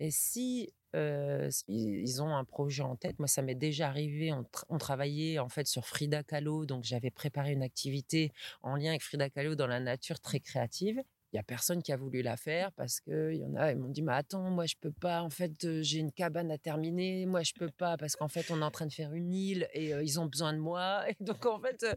[0.00, 4.32] Et si euh, ils ils ont un projet en tête, moi ça m'est déjà arrivé,
[4.32, 8.76] on, tra- on travaillait en fait sur Frida Kahlo, donc j'avais préparé une activité en
[8.76, 11.02] lien avec Frida Kahlo dans la nature très créative.
[11.32, 13.72] Il y a personne qui a voulu la faire parce que il y en a,
[13.72, 15.22] ils m'ont dit, mais attends, moi je peux pas.
[15.22, 17.26] En fait, j'ai une cabane à terminer.
[17.26, 19.68] Moi je peux pas parce qu'en fait on est en train de faire une île
[19.74, 21.04] et euh, ils ont besoin de moi.
[21.10, 21.94] Et donc en fait, euh,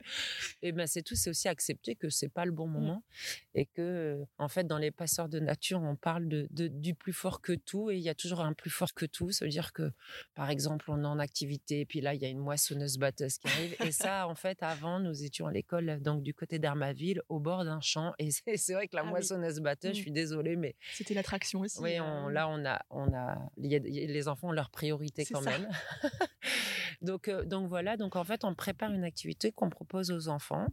[0.62, 1.16] et ben c'est tout.
[1.16, 3.04] C'est aussi accepter que c'est pas le bon moment
[3.54, 7.14] et que en fait dans les passeurs de nature on parle de, de- du plus
[7.14, 9.32] fort que tout et il y a toujours un plus fort que tout.
[9.32, 9.92] Ça veut dire que
[10.36, 13.38] par exemple on est en activité et puis là il y a une moissonneuse batteuse
[13.38, 17.22] qui arrive et ça en fait avant nous étions à l'école donc du côté d'Armaville
[17.30, 19.21] au bord d'un champ et c'est vrai que la oui.
[19.22, 19.96] Moissonneuse batteuse, Mm.
[19.96, 21.80] je suis désolée mais C'était l'attraction aussi.
[21.82, 24.28] oui, euh, on, là, on a, on a, il y a- il y a- les
[24.28, 25.52] enfants ont leur priorité C'est quand ça.
[25.52, 25.70] même.
[27.02, 27.98] donc, euh, donc voilà.
[27.98, 30.68] Donc en fait, on prépare une activité qu'on propose aux enfants.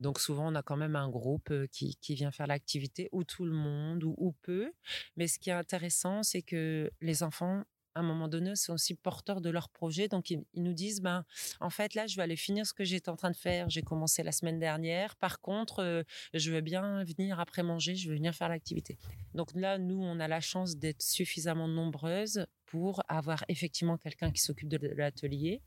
[0.00, 3.24] Donc souvent, on a quand même un groupe euh, qui, qui vient faire l'activité, ou
[3.24, 4.72] tout le monde, ou, ou peu.
[5.16, 8.94] Mais ce qui est intéressant, c'est que les enfants, à un moment donné, sont aussi
[8.94, 10.08] porteurs de leur projet.
[10.08, 11.24] Donc ils, nous disent, ben,
[11.60, 13.68] en fait, là, je vais aller finir ce que j'étais en train de faire.
[13.70, 15.16] J'ai commencé la semaine dernière.
[15.16, 16.02] Par contre, euh,
[16.34, 17.94] je veux bien venir après manger.
[17.94, 18.98] Je veux venir faire l'activité.
[19.34, 24.40] Donc là, nous, on a la chance d'être suffisamment nombreuses pour avoir effectivement quelqu'un qui
[24.40, 25.60] s'occupe de l'atelier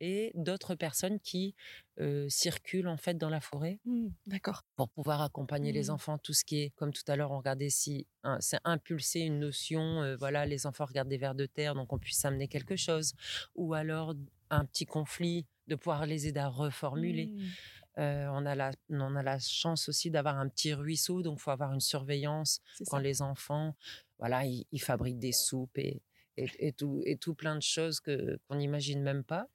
[0.00, 1.54] et d'autres personnes qui
[2.00, 3.80] euh, circulent en fait dans la forêt
[4.24, 4.62] D'accord.
[4.74, 5.90] pour pouvoir accompagner les Mm.
[5.90, 6.16] enfants.
[6.16, 9.40] Tout ce qui est, comme tout à l'heure, on regardait si hein, c'est impulser une
[9.40, 12.76] notion, euh, voilà, les enfants regardent des vers de terre, donc on puisse amener quelque
[12.76, 13.12] chose,
[13.54, 14.14] ou alors
[14.48, 17.26] un petit conflit, de pouvoir les aider à reformuler.
[17.26, 17.48] Hmm,
[17.98, 21.42] Euh, on, a la, on a la chance aussi d'avoir un petit ruisseau, donc il
[21.42, 23.02] faut avoir une surveillance quand ça.
[23.02, 23.74] les enfants,
[24.20, 26.00] voilà, ils, ils fabriquent des soupes et,
[26.38, 29.48] et, et tout, et tout plein de choses que qu'on n'imagine même pas.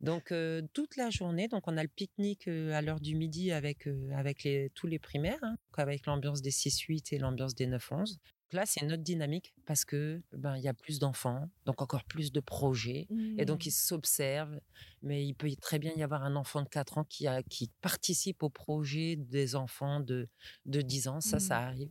[0.00, 3.52] Donc euh, toute la journée, donc on a le pique-nique euh, à l'heure du midi
[3.52, 7.66] avec euh, avec les, tous les primaires, hein, avec l'ambiance des 6-8 et l'ambiance des
[7.66, 8.18] 9-11.
[8.48, 11.82] Donc Là, c'est une autre dynamique parce que ben il y a plus d'enfants, donc
[11.82, 13.08] encore plus de projets.
[13.38, 14.60] Et donc, Hmm, ils s'observent,
[15.02, 17.72] mais il peut très bien y avoir un enfant de 4 ans qui, a, qui
[17.80, 20.28] participe au projet des enfants de,
[20.64, 21.20] de 10 ans.
[21.20, 21.66] Ça, ça Mhm.
[21.66, 21.90] arrive.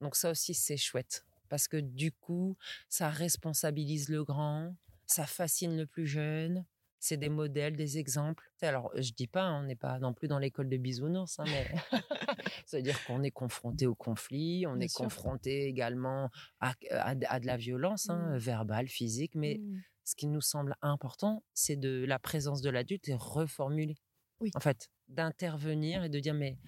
[0.00, 1.24] Donc, ça aussi, c'est chouette.
[1.50, 2.56] Parce que du coup,
[2.88, 4.74] ça responsabilise le grand,
[5.06, 6.64] ça fascine le plus jeune.
[7.02, 8.50] C'est des modèles, des exemples.
[8.60, 11.44] Alors, je dis pas, hein, on n'est pas non plus dans l'école de bisounours, hein,
[11.48, 11.66] mais
[12.66, 15.00] ça veut dire qu'on est confronté au conflit, on Bien est sûr.
[15.04, 16.28] confronté également
[16.60, 18.38] à, à- à de la violence, hein, Mhm.
[18.38, 23.08] verbale, physique, mais hmm, ce qui nous semble important, c'est de la présence de l'adulte
[23.08, 23.96] et reformuler.
[24.40, 24.50] Oui.
[24.54, 26.58] En fait, d'intervenir et de dire mais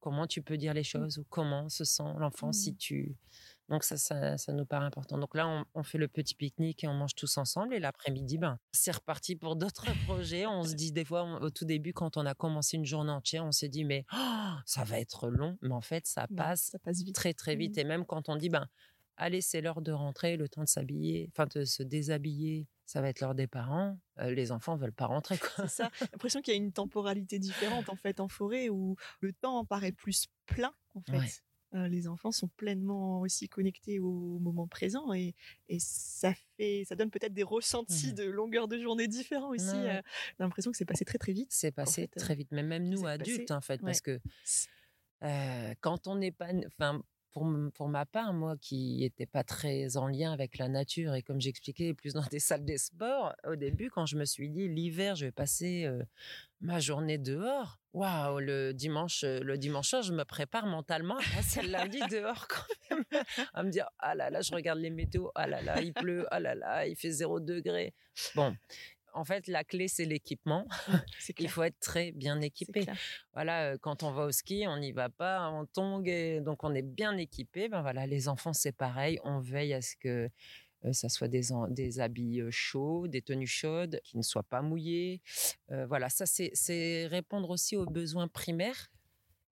[0.00, 3.14] comment tu peux dire les choses ou comment se sent l'enfant si tu.
[3.68, 5.16] Donc ça, ça, ça nous paraît important.
[5.18, 7.74] Donc là, on, on fait le petit pique-nique et on mange tous ensemble.
[7.74, 10.46] Et l'après-midi, ben, c'est reparti pour d'autres projets.
[10.46, 13.12] On se dit des fois, on- au tout début, quand on a commencé une journée
[13.12, 15.56] entière, on s'est dit mais oh, ça va être long.
[15.62, 17.14] Mais en fait, ça passe ça passe vite.
[17.14, 17.76] très très vite.
[17.76, 17.80] Mm.
[17.80, 18.66] Et même quand on dit, ben,
[19.16, 23.08] allez, c'est l'heure de rentrer, le temps de s'habiller, enfin de se déshabiller, ça va
[23.08, 23.96] être l'heure des parents.
[24.18, 25.38] euh, les enfants veulent pas rentrer.
[25.38, 25.66] Quoi.
[25.68, 25.90] C'est ça.
[25.98, 29.64] J'ai l'impression qu'il y a une temporalité différente en fait en forêt où le temps
[29.64, 31.18] paraît plus plein en fait.
[31.18, 31.30] Ouais.
[31.74, 35.34] Euh, les enfants sont pleinement aussi connectés au moment présent et,
[35.70, 38.14] et ça fait, ça donne peut-être des ressentis Mhm.
[38.14, 39.70] de longueur de journée différents aussi.
[39.74, 40.02] Euh,
[40.38, 41.48] J'ai l'impression que c'est passé très très vite.
[41.50, 43.86] C'est passé fait, euh, très vite, mais même nous adultes, passé, en fait, ouais.
[43.86, 44.20] parce que
[45.22, 49.96] euh, quand on n'est pas, enfin, pour, pour ma part, moi qui n'étais pas très
[49.96, 53.56] en lien avec la nature et comme j'expliquais, plus dans des salles des sports, au
[53.56, 55.88] début, quand je me suis dit l'hiver, je vais passer
[56.60, 57.78] ma journée dehors.
[57.94, 62.00] Waouh, le dimanche, euh, le dimanche soir, je me prépare mentalement à passer le lundi
[62.10, 63.04] dehors quand même,
[63.52, 66.26] à me dire ah là là, je regarde les météos, ah là là, il pleut,
[66.30, 67.92] ah là là, il fait zéro degré.
[68.34, 68.56] Bon,
[69.12, 70.66] en fait, la clé c'est l'équipement.
[71.18, 72.86] C'est Il faut être très bien c'est équipé
[73.34, 76.64] voilà, euh, quand on va au ski, on n'y va pas en tongs, et donc
[76.64, 77.68] on est bien équipé.
[77.68, 79.18] Ben voilà, les enfants, c'est pareil.
[79.24, 80.30] On veille à ce que
[80.92, 85.20] ça soit des, des habits chauds, des tenues chaudes, qui ne soient pas mouillées.
[85.68, 88.90] Voilà, ça, c'est répondre aussi aux besoins primaires.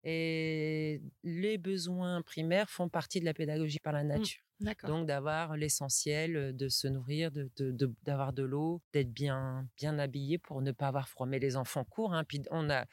[0.03, 4.43] Et les besoins primaires font partie de la pédagogie par la nature.
[4.61, 4.90] D'accord.
[4.90, 9.99] Donc d'avoir l'essentiel, de se nourrir, de, de- de- d'avoir de, l'eau, d'être bien, bien
[9.99, 11.27] habillé pour ne pas avoir froid.
[11.27, 12.87] Mais les enfants courent, hein, puis on a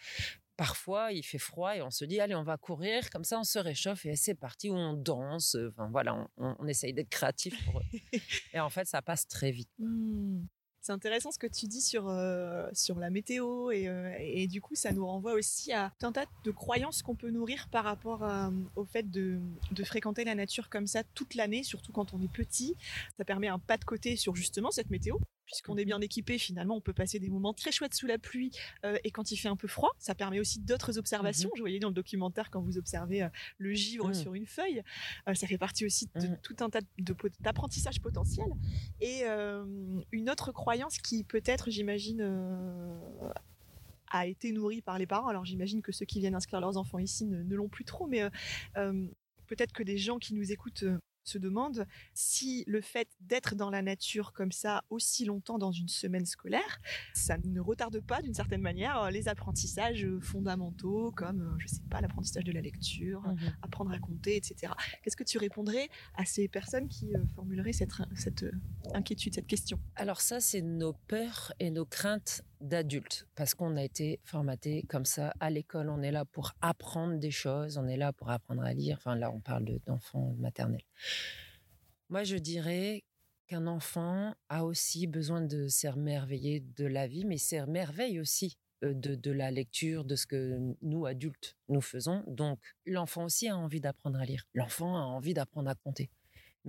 [0.57, 3.43] parfois il fait froid et on se dit allez on va courir, comme ça on
[3.43, 5.55] se réchauffe et c'est parti ou on danse.
[5.55, 7.83] euh, Enfin voilà, on, on- on essaye d'être créatif pour eux.
[8.53, 9.69] et en fait ça passe très vite.
[9.79, 10.41] Hmm.
[10.79, 14.61] C'est intéressant ce que tu dis sur, euh, sur la météo et, euh, et du
[14.61, 17.83] coup ça nous renvoie aussi à tout un tas de croyances qu'on peut nourrir par
[17.83, 19.41] rapport à- au fait de,
[19.71, 22.75] de fréquenter la nature comme ça toute l'année, surtout quand on est petit.
[23.17, 25.17] Ça permet un pas de côté sur justement cette météo.
[25.47, 28.51] Puisqu'on est bien équipé, finalement, on peut passer des moments très chouettes sous la pluie
[28.83, 31.49] euh, et quand il fait un peu froid, ça permet aussi d'autres observations.
[31.55, 34.13] Je voyais dans le documentaire quand vous observez euh, le givre Mhm.
[34.13, 34.83] sur une feuille,
[35.29, 36.37] euh, ça fait partie aussi de Mhm.
[36.43, 36.81] tout un tas
[37.39, 38.47] d'apprentissage potentiel.
[38.99, 39.23] Et
[40.11, 42.21] une autre croyance qui peut-être, j'imagine,
[44.09, 45.27] a été nourrie par les parents.
[45.27, 48.05] Alors j'imagine que ceux qui viennent inscrire leurs enfants ici ne, ne l'ont plus trop,
[48.05, 48.21] mais
[49.47, 50.83] peut-être que des gens qui nous écoutent
[51.27, 55.87] se demandent si le fait d'être dans la nature comme ça aussi longtemps dans une
[55.89, 56.79] semaine scolaire,
[57.13, 61.67] ça ne retarde pas d'une certaine manière euh, les apprentissages euh, fondamentaux comme, euh, je
[61.67, 63.55] sais pas, l'apprentissage de la lecture, Mhm.
[63.61, 64.71] apprendre à compter, etc.
[65.03, 68.45] Qu'est-ce que tu répondrais à ces personnes qui formuleraient cette, cette
[68.93, 69.79] inquiétude, cette question?
[69.95, 75.05] Alors ça, c'est nos peurs et nos craintes d'adultes, parce qu'on a été formaté comme
[75.05, 75.89] ça à l'école.
[75.89, 78.97] On est là pour apprendre des choses, on est là pour apprendre à lire.
[78.97, 80.83] Enfin là, on parle de- d'enfants maternels.
[82.09, 83.03] Moi, je dirais
[83.47, 89.15] qu'un enfant a aussi besoin de s'émerveiller de la vie, mais s'émerveille aussi euh, de,
[89.15, 92.23] de la lecture, de ce que nous, adultes, nous faisons.
[92.27, 94.43] Donc, l'enfant aussi a envie d'apprendre à lire.
[94.53, 96.09] L'enfant a envie d'apprendre à compter.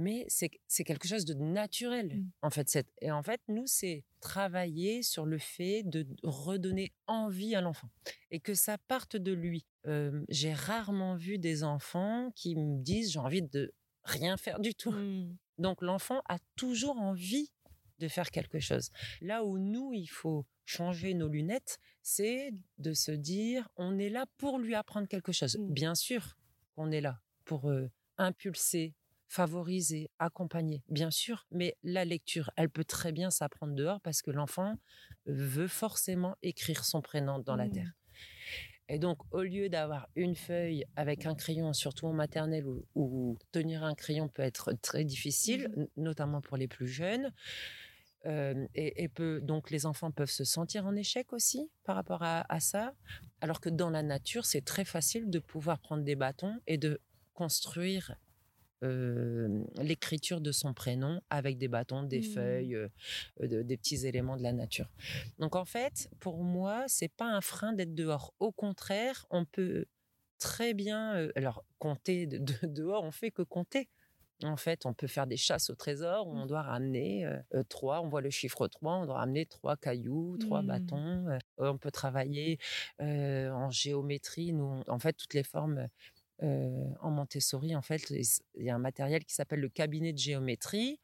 [0.01, 2.31] Mais c'est c'est quelque chose de naturel, Mm.
[2.43, 2.69] en fait.
[2.69, 7.91] cette- Et en fait, nous, c'est travailler sur le fait de redonner envie à l'enfant
[8.31, 9.67] et que ça parte de lui.
[9.87, 13.73] Euh, J'ai rarement vu des enfants qui me disent j'ai envie de
[14.05, 14.93] rien faire du tout.
[14.93, 15.37] Hmm.
[15.59, 17.51] Donc l'enfant a toujours envie
[17.99, 18.91] de faire quelque chose.
[19.21, 24.27] Là où nous, il faut changer nos lunettes, c'est de se dire on est là
[24.37, 25.57] pour lui apprendre quelque chose.
[25.59, 25.73] Mm.
[25.73, 26.37] Bien sûr
[26.77, 28.95] qu'on est là pour euh, impulser,
[29.29, 34.31] favoriser, accompagner, bien sûr, mais la lecture, elle peut très bien s'apprendre dehors parce que
[34.31, 34.77] l'enfant
[35.27, 37.73] veut forcément écrire son prénom dans la Mm.
[37.73, 37.93] terre.
[38.91, 43.37] Et donc, au lieu d'avoir une feuille avec un crayon, surtout en maternelle, où, où
[43.53, 47.31] tenir un crayon peut être très difficile, n- notamment pour les plus jeunes,
[48.27, 52.23] euh, et, et peut, donc les enfants peuvent se sentir en échec aussi par rapport
[52.23, 52.95] à, à ça,
[53.41, 57.01] alors que dans la nature, c'est très facile de pouvoir prendre des bâtons et de
[57.35, 58.17] construire
[58.85, 62.25] euh, l'écriture de son prénom avec des bâtons, des Mhm.
[62.25, 62.89] feuilles, euh,
[63.41, 64.89] de- des petits éléments de la nature.
[65.39, 68.35] Donc en fait, pour moi, c'est pas un frein d'être dehors.
[68.39, 69.87] Au contraire, on peut
[70.39, 73.89] très bien, euh, alors compter de, de- dehors, on fait que compter.
[74.45, 78.01] En fait, on peut faire des chasses au trésor où on doit ramener euh, trois,
[78.03, 80.67] on voit le chiffre 3, on doit ramener trois cailloux, trois Mm.
[80.67, 81.27] bâtons.
[81.29, 82.61] euh, on peut travailler
[83.01, 84.53] euh, en géométrie.
[84.53, 85.89] Nous, on- en fait, toutes les formes
[86.43, 90.19] euh, en Montessori, en fait, il y a un matériel qui s'appelle le cabinet de
[90.19, 91.01] géométrie.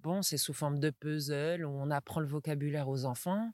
[0.00, 3.52] Bon, c'est sous forme de puzzle où on apprend le vocabulaire aux enfants.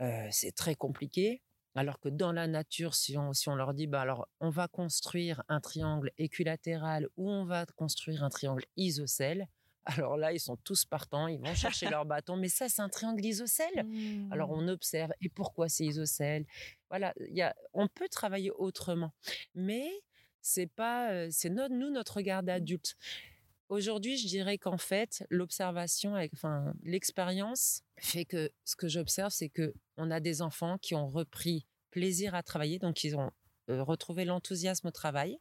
[0.00, 1.42] Euh, c'est très compliqué.
[1.74, 4.68] Alors que dans la nature, si on, si on leur dit, bah alors, on va
[4.68, 9.48] construire un triangle équilatéral ou on va construire un triangle isocèle,
[9.84, 12.36] alors là, ils sont tous partants, ils vont chercher leur bâton.
[12.36, 13.84] Mais ça, c'est un triangle isocèle?
[14.30, 14.52] Alors Hmm.
[14.52, 16.46] on observe et pourquoi c'est isocèle?
[16.90, 19.12] Voilà, il y a, on peut travailler autrement,
[19.54, 19.90] mais
[20.42, 22.96] c'est pas, c'est notre, nous notre regard d'adulte.
[23.68, 29.72] Aujourd'hui, je dirais qu'en fait, l'observation, enfin l'expérience fait que ce que j'observe, c'est que
[29.96, 33.30] on a des enfants qui ont repris plaisir à travailler, donc ils ont
[33.70, 35.38] euh, retrouvé l'enthousiasme au travail,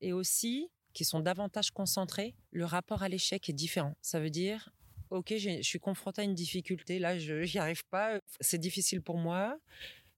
[0.00, 2.34] et aussi qui sont davantage concentrés.
[2.50, 3.94] Le rapport à l'échec est différent.
[4.00, 4.72] Ça veut dire
[5.10, 9.16] ok, je suis confrontée à une difficulté, là, je n'y arrive pas, c'est difficile pour
[9.16, 9.56] moi,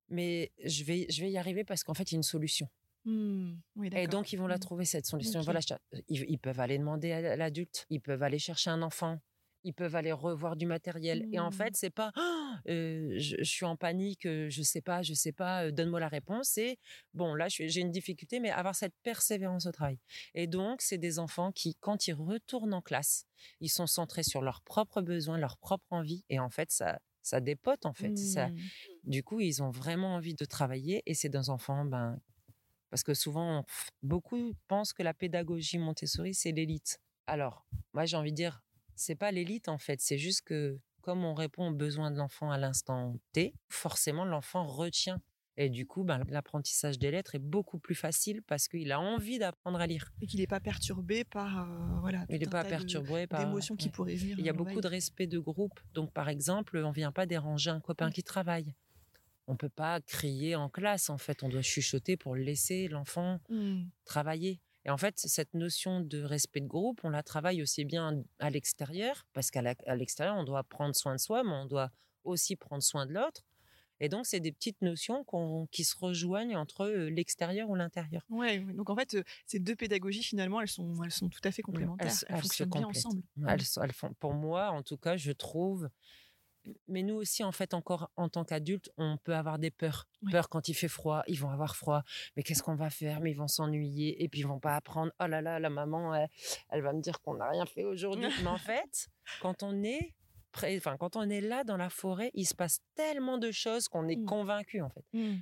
[0.09, 2.69] mais je vais, je vais y arriver parce qu'en fait, il y a une solution.
[3.07, 4.59] Oui, Et donc, ils vont la Hmm.
[4.59, 5.41] trouver, cette solution.
[5.43, 5.61] Voilà,
[6.09, 9.21] ils, ils peuvent aller demander à l'adulte, ils peuvent aller chercher un enfant,
[9.65, 11.25] ils peuvent aller revoir du matériel.
[11.33, 11.53] Et en Hmm.
[11.53, 12.13] fait, c'est pas
[12.69, 16.01] euh, je, je suis en panique, euh, je sais pas, je sais pas, euh, donne-moi
[16.01, 16.49] la réponse.
[16.49, 16.79] C'est
[17.15, 19.99] bon, là, j'ai une difficulté, mais avoir cette persévérance au travail.
[20.35, 23.25] Et donc, c'est des enfants qui, quand ils retournent en classe,
[23.61, 26.25] ils sont centrés sur leurs propres besoins, leurs propres envies.
[26.29, 28.17] Et en fait, ça, ça dépote, en fait.
[28.19, 28.51] Ça,
[29.05, 32.21] du coup, ils ont vraiment envie de travailler et c'est des enfants, ben,
[32.91, 33.65] parce que souvent,
[34.03, 37.01] beaucoup pensent que la pédagogie Montessori, c'est l'élite.
[37.27, 38.63] Alors, moi, j'ai envie de dire,
[38.95, 42.51] c'est pas l'élite en fait, c'est juste que comme on répond aux besoins de l'enfant
[42.51, 45.21] à l'instant T, forcément, l'enfant retient.
[45.57, 49.39] Et du coup, ben, l'apprentissage des lettres est beaucoup plus facile parce qu'il a envie
[49.39, 50.13] d'apprendre à lire.
[50.21, 52.27] Et qu'il n'est pas perturbé par euh, voilà.
[52.29, 53.93] Il n'est pas de- perturbé par d'émotions qui ouais.
[53.93, 54.37] pourraient venir.
[54.39, 55.79] Il y a beaucoup de respect de groupe.
[55.95, 58.75] Donc, par exemple, on vient pas déranger un copain qui travaille.
[59.49, 61.43] On peut pas crier en classe, en fait.
[61.43, 63.91] On doit chuchoter pour laisser l'enfant Hmm.
[64.05, 64.61] travailler.
[64.85, 68.51] Et en fait, cette notion de respect de groupe, on la travaille aussi bien à
[68.51, 69.63] l'extérieur, parce qu'à
[69.97, 71.91] l'extérieur, on doit prendre soin de soi, mais on doit
[72.25, 73.43] aussi prendre soin de l'autre.
[73.99, 75.25] Et donc, c'est des petites notions
[75.73, 78.23] qui se rejoignent entre l'extérieur ou l'intérieur.
[78.29, 81.63] Ouais, donc en fait, ces deux pédagogies, finalement, elles sont, elles sont tout à fait
[81.63, 82.13] complémentaires.
[82.29, 83.23] Elles, elles se fonctionnent bien ensemble.
[83.49, 85.89] Elles, elles font, pour moi, en tout cas, je trouve.
[86.89, 90.07] Mais nous aussi, en fait, encore en tant qu'adultes, on peut avoir des peurs.
[90.23, 90.33] Oui.
[90.33, 92.03] Peur quand il fait froid, ils vont avoir froid.
[92.37, 93.21] Mais qu'est-ce qu'on va faire?
[93.21, 95.13] Mais ils vont s'ennuyer et puis ils vont pas apprendre.
[95.21, 96.29] Oh là là, la maman, elle,
[96.71, 98.27] elle va me dire qu'on n'a rien fait aujourd'hui.
[98.43, 99.09] Mais en fait,
[99.41, 100.15] quand on est
[100.79, 104.09] enfin, quand on est là dans la forêt, il se passe tellement de choses qu'on
[104.09, 104.25] est Mm.
[104.25, 105.05] convaincu, en fait.
[105.13, 105.37] Hmm.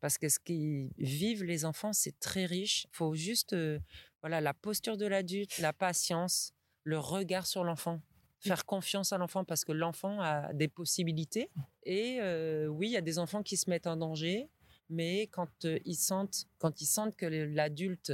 [0.00, 2.84] Parce que ce qu'ils vivent les enfants, c'est très riche.
[2.92, 3.78] Il faut juste, euh,
[4.20, 6.52] voilà, la posture de l'adulte, la patience,
[6.84, 8.00] le regard sur l'enfant.
[8.42, 11.48] Faire confiance à l'enfant parce que l'enfant a des possibilités.
[11.84, 14.48] Et euh, oui, il y a des enfants qui se mettent en danger,
[14.90, 18.12] mais quand euh, ils sentent, quand ils sentent que l'adulte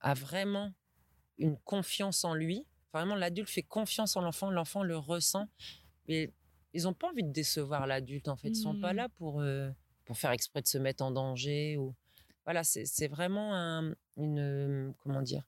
[0.00, 0.72] a vraiment
[1.38, 5.48] une confiance en lui, vraiment l'adulte fait confiance en l'enfant, l'enfant le ressent.
[6.08, 6.32] Mais
[6.72, 8.48] ils n'ont pas envie de décevoir l'adulte en fait.
[8.48, 8.96] Ils sont pas Mmh.
[8.96, 9.70] là pour euh,
[10.04, 11.94] pour faire exprès de se mettre en danger ou
[12.44, 12.64] voilà.
[12.64, 15.44] C'est vraiment un- une comment dire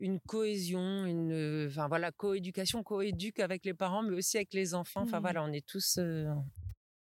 [0.00, 5.02] une cohésion, une enfin voilà coéducation, coéduque avec les parents, mais aussi avec les enfants.
[5.02, 5.22] Enfin Mmh.
[5.22, 6.32] voilà, on est tous euh,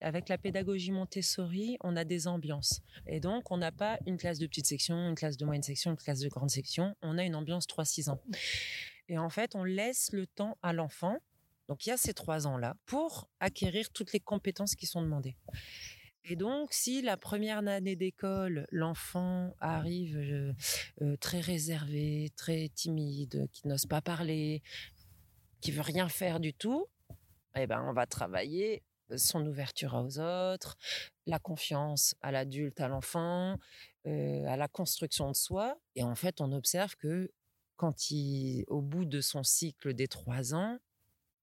[0.00, 2.80] avec la pédagogie Montessori, on a des ambiances.
[3.06, 5.92] Et donc, on n'a pas une classe de petite section, une classe de moyenne section,
[5.92, 6.94] une classe de grande section.
[7.02, 8.20] On a une ambiance 3-6 ans.
[9.08, 11.18] Et en fait, on laisse le temps à l'enfant,
[11.68, 15.36] donc il y a ces trois ans-là, pour acquérir toutes les compétences qui sont demandées.
[16.28, 20.52] Et donc, si la première année d'école, l'enfant arrive euh,
[21.02, 24.60] euh, très réservé, très timide, qui n'ose pas parler,
[25.60, 26.88] qui veut rien faire du tout,
[27.54, 28.82] eh ben, on va travailler
[29.16, 30.76] son ouverture aux autres,
[31.26, 33.56] la confiance à l'adulte, à l'enfant,
[34.08, 35.78] euh, à la construction de soi.
[35.94, 37.30] Et en fait, on observe que
[37.76, 40.78] quand il, au bout de son cycle des trois ans,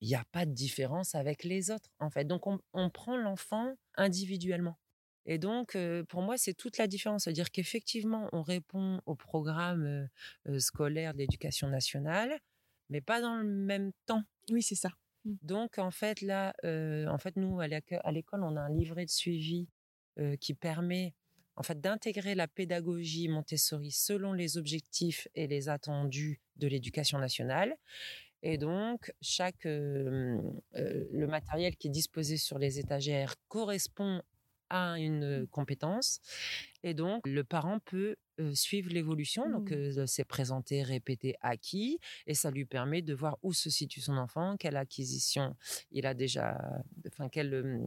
[0.03, 2.25] il n'y a pas de différence avec les autres, en fait.
[2.25, 4.77] Donc, on, on prend l'enfant individuellement.
[5.25, 7.23] Et donc, euh, pour moi, c'est toute la différence.
[7.23, 10.05] C'est-à-dire qu'effectivement, on répond au programme euh,
[10.49, 12.37] euh, scolaire de l'éducation nationale,
[12.89, 14.23] mais pas dans le même temps.
[14.51, 14.89] Oui, c'est ça.
[15.23, 18.75] Donc, en fait, là, euh, en fait, nous, à l'éco- à l'école, on a un
[18.75, 19.69] livret de suivi
[20.39, 21.15] qui permet
[21.55, 27.75] en fait, d'intégrer la pédagogie Montessori selon les objectifs et les attendus de l'éducation nationale.
[28.43, 30.37] Et donc, chaque, euh,
[30.75, 34.21] euh, le matériel qui est disposé sur les étagères correspond
[34.69, 36.19] à une compétence.
[36.83, 39.49] Et donc, le parent peut euh, suivre l'évolution.
[39.49, 39.73] Donc, Mmh.
[39.75, 41.99] euh, c'est présenté, répété, acquis.
[42.27, 45.55] Et ça lui permet de voir où se situe son enfant, quelle acquisition
[45.91, 46.59] il a déjà,
[47.07, 47.79] enfin, quelle, euh,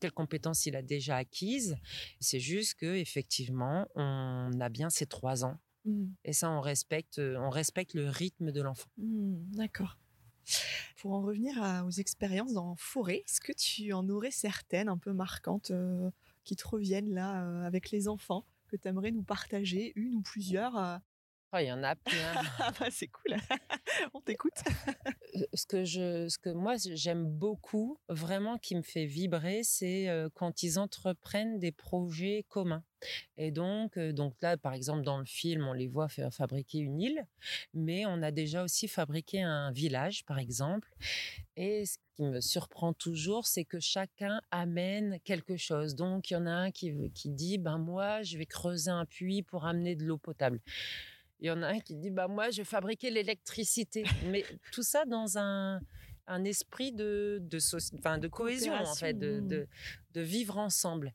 [0.00, 1.76] quelles compétences il a déjà acquises.
[2.20, 5.58] C'est juste que effectivement, on a bien ces trois ans.
[5.88, 6.06] Mmh.
[6.24, 8.88] Et ça, on respecte, euh, on respecte le rythme de l'enfant.
[8.98, 9.96] Mmh, D'accord.
[10.96, 14.96] Pour en revenir à- aux expériences en forêt, est-ce que tu en aurais certaines un
[14.98, 16.10] peu marquantes euh,
[16.44, 20.20] qui te reviennent là euh, avec les enfants que tu aimerais nous partager, une ou
[20.22, 20.76] plusieurs
[21.54, 22.14] Oh, il y en a plein.
[22.60, 23.36] Ah bah c'est cool,
[24.14, 24.52] on t'écoute.
[25.34, 30.10] Euh, ce que je, ce que moi j'aime beaucoup, vraiment qui me fait vibrer, c'est
[30.10, 32.84] euh, quand ils entreprennent des projets communs.
[33.38, 36.78] Et donc, euh, donc là, par exemple, dans le film, on les voit faire fabriquer
[36.78, 37.26] une île,
[37.72, 40.92] mais on a déjà aussi fabriqué un village, par exemple.
[41.56, 45.94] Et ce qui me surprend toujours, c'est que chacun amène quelque chose.
[45.94, 49.06] Donc, il y en a un qui, qui dit, ben moi, je vais creuser un
[49.06, 50.60] puits pour amener de l'eau potable.
[51.40, 54.04] Il y en a un qui dit, bah moi, je vais fabriquer l'électricité.
[54.26, 55.80] Mais tout ça dans un,
[56.26, 57.58] un esprit de, de,
[57.98, 59.68] enfin, de cohésion, en fait, de, de,
[60.14, 61.14] de vivre ensemble.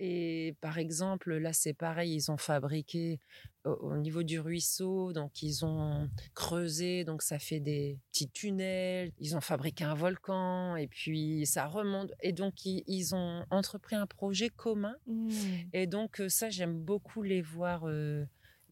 [0.00, 3.20] Et par exemple, là, c'est pareil, ils ont fabriqué
[3.64, 9.12] au, au niveau du ruisseau, donc ils ont creusé, donc ça fait des petits tunnels,
[9.20, 12.10] ils ont fabriqué un volcan, et puis ça remonte.
[12.22, 14.96] Et donc, ils, ils ont entrepris un projet commun.
[15.06, 15.30] Mmh.
[15.72, 18.24] Et donc, euh, ça, j'aime beaucoup les voir euh,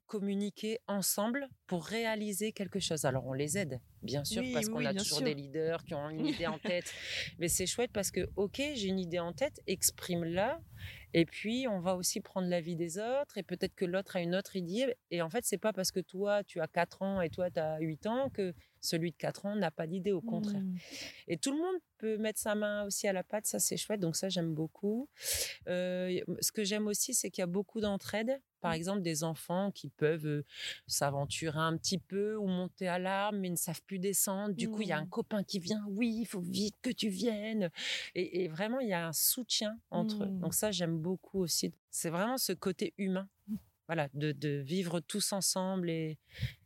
[0.06, 3.04] communiquer ensemble pour réaliser quelque chose.
[3.04, 5.26] Alors, on les aide, bien sûr, Oui, parce oui, qu'on a toujours sûr.
[5.26, 6.92] des leaders qui ont une idée en tête.
[7.38, 10.60] Mais c'est chouette parce que, OK, j'ai une idée en tête, exprime-la.
[11.14, 13.36] Et puis, on va aussi prendre l'avis des autres.
[13.36, 14.94] Et peut-être que l'autre a une autre idée.
[15.10, 17.60] Et en fait, c'est pas parce que toi, tu as 4 ans et toi, tu
[17.60, 20.60] as 8 ans que celui de 4 ans n'a pas d'idée, au contraire.
[20.60, 20.76] Mmh.
[21.28, 24.00] Et tout le monde peut mettre sa main aussi à la pâte, ça c'est chouette,
[24.00, 25.08] donc ça j'aime beaucoup.
[25.68, 28.40] Euh, ce que j'aime aussi, c'est qu'il y a beaucoup d'entraide.
[28.62, 28.74] Par Mmh.
[28.76, 30.44] exemple, des enfants qui peuvent euh,
[30.86, 34.54] s'aventurer un petit peu ou monter à l'arbre, mais ne savent plus descendre.
[34.54, 35.10] Du coup, il y a un Mmh.
[35.10, 37.70] copain qui vient, oui, il faut vite que tu viennes.
[38.14, 40.28] Et, et vraiment, il y a un soutien entre eux.
[40.28, 40.38] Mmh.
[40.38, 41.74] Donc ça, j'aime beaucoup aussi.
[41.90, 43.28] C'est vraiment ce côté humain.
[43.88, 46.16] Voilà, de, de vivre tous ensemble et,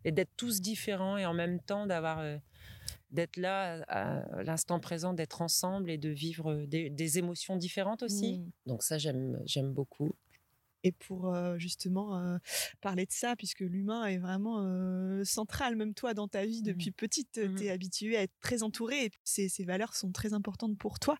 [0.04, 2.36] et d'être tous différents et en même temps d'avoir euh,
[3.10, 8.38] d'être là à l'instant présent, d'être ensemble et de vivre des, des émotions différentes aussi.
[8.40, 8.50] Mmh.
[8.66, 10.12] Donc ça, j'aime j'aime beaucoup.
[10.86, 12.38] Et pour euh, justement euh,
[12.80, 16.92] parler de ça, puisque l'humain est vraiment euh, central, même toi dans ta vie depuis
[16.92, 17.54] petite, Mhm.
[17.56, 20.98] tu es habitué à être très entouré et ces, ces valeurs sont très importantes pour
[21.00, 21.16] toi.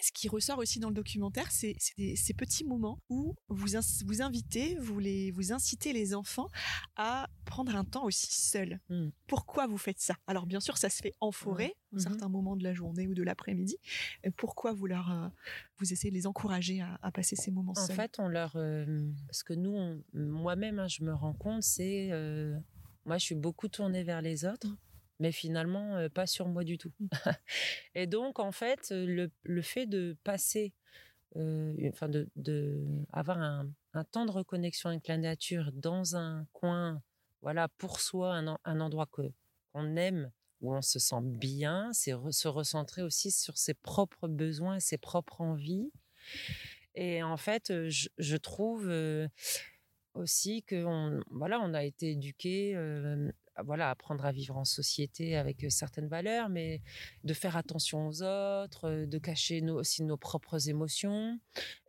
[0.00, 3.66] Ce qui ressort aussi dans le documentaire, c'est ces petits moments où vous,
[4.04, 6.48] vous invitez, vous, les, vous incitez les enfants
[6.96, 8.80] à prendre un temps aussi seul.
[8.88, 9.08] Mmh.
[9.26, 10.16] Pourquoi vous faites ça?
[10.26, 12.74] Alors bien sûr, ça se fait en forêt, à un mmh certain moment de la
[12.74, 13.78] journée ou de l'après-midi.
[14.36, 15.28] Pourquoi vous leur, euh,
[15.78, 17.92] vous essayez de les encourager à, passer ces moments seuls?
[17.92, 22.08] En fait, on leur, euh, ce que nous, moi-même, hein, je me rends compte, c'est,
[22.12, 22.58] euh,
[23.06, 24.68] moi, je suis beaucoup tournée vers les autres.
[25.18, 26.92] Mais finalement pas sur moi du tout.
[27.00, 27.08] Mmh.
[27.94, 30.72] et donc en fait, le, le fait de passer,
[31.34, 37.02] enfin de, de, avoir un, un, temps de reconnexion avec la nature dans un coin,
[37.42, 39.32] voilà, pour soi, un, un endroit que
[39.72, 44.80] qu'on aime, où on se sent bien, c'est se recentrer aussi sur ses propres besoins,
[44.80, 45.90] ses propres envies.
[46.94, 48.90] Et en fait, je, je trouve
[50.14, 52.74] aussi que on, voilà, on a été éduqué
[53.64, 56.82] voilà, apprendre à vivre en société avec certaines valeurs, mais
[57.24, 61.38] de faire attention aux autres, de cacher aussi nos propres émotions.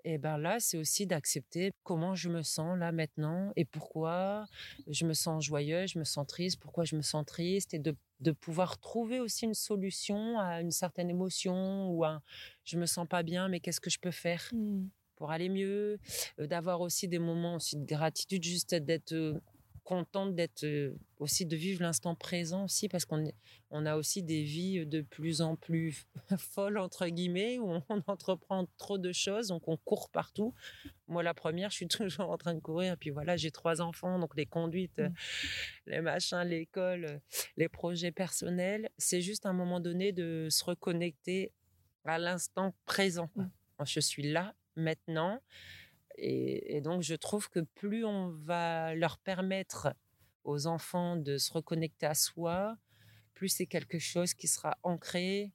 [0.03, 4.45] Et ben là, c'est aussi d'accepter comment je me sens là maintenant et pourquoi
[4.87, 7.93] je me sens joyeuse, je me sens triste, pourquoi je me sens triste et de,
[8.21, 12.21] de pouvoir trouver aussi une solution à une certaine émotion ou à
[12.63, 14.85] je me sens pas bien, mais qu'est-ce que je peux faire mmh.
[15.15, 15.99] pour aller mieux,
[16.37, 19.41] d'avoir aussi des moments aussi de gratitude, juste d'être
[19.87, 20.67] contente d'être
[21.17, 23.23] aussi de vivre l'instant présent aussi parce qu'on
[23.69, 26.05] on a aussi des vies de plus en plus
[26.37, 30.53] folles entre guillemets où on entreprend trop de choses donc on court partout.
[31.07, 33.79] Moi la première, je suis toujours en train de courir et puis voilà, j'ai trois
[33.79, 35.13] enfants donc les conduites, mmh.
[35.85, 37.21] les machins, l'école,
[37.55, 41.53] les projets personnels, c'est juste un moment donné de se reconnecter
[42.03, 43.29] à l'instant présent.
[43.37, 43.45] Mmh.
[43.85, 45.41] Je suis là maintenant
[46.17, 49.93] et, donc, je trouve que plus on va leur permettre
[50.43, 52.77] aux enfants de se reconnecter à soi,
[53.33, 55.51] plus c'est quelque chose qui sera ancré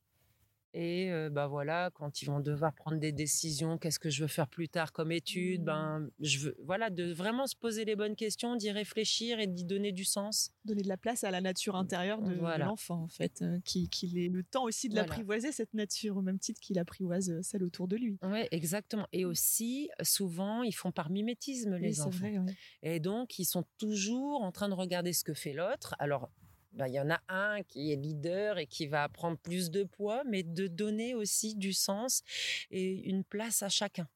[0.75, 4.49] et bah voilà, quand ils vont devoir prendre des décisions, qu'est-ce que je veux faire
[4.49, 5.65] plus tard comme étude, mmh.
[5.65, 9.65] ben je veux voilà de vraiment se poser les bonnes questions, d'y réfléchir et d'y
[9.65, 10.51] donner du sens.
[10.65, 14.43] Donner de la place à la nature intérieure de, l'enfant en fait, qu'il ait le
[14.43, 18.19] temps aussi de l'apprivoiser cette nature au même titre qu'il apprivoise celle autour de lui.
[18.23, 19.07] Oui, exactement.
[19.13, 22.11] Et aussi souvent ils font par mimétisme les enfants.
[22.13, 22.39] Vrai,
[22.83, 25.95] Et donc ils sont toujours en train de regarder ce que fait l'autre.
[25.99, 26.31] Alors
[26.73, 29.85] bah, il y en a un qui est leader et qui va prendre plus de
[29.85, 32.23] poids, mais de donner aussi du sens
[32.71, 34.09] et une place à chacun.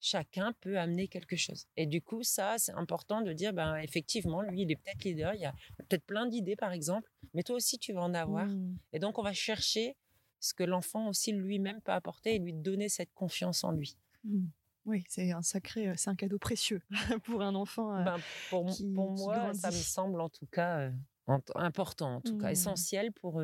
[0.00, 1.66] Chacun peut amener quelque chose.
[1.78, 5.32] Et du coup, ça, c'est important de dire, ben, effectivement, lui, il est peut-être leader,
[5.34, 8.46] il y a peut-être plein d'idées, par exemple, mais toi aussi, tu vas en avoir.
[8.46, 8.76] Mmh.
[8.92, 9.96] Et donc, on va chercher
[10.40, 13.96] ce que l'enfant aussi lui-même peut apporter et lui donner cette confiance en lui.
[14.24, 14.44] Mmh.
[14.86, 16.82] Oui, c'est un sacré, euh, c'est un cadeau précieux
[17.24, 17.96] pour un enfant.
[17.96, 18.18] Euh, ben,
[18.50, 20.90] pour, pour moi, ça me semble en tout cas euh,
[21.26, 22.52] important, en tout cas, mmh.
[22.52, 23.42] essentiel pour,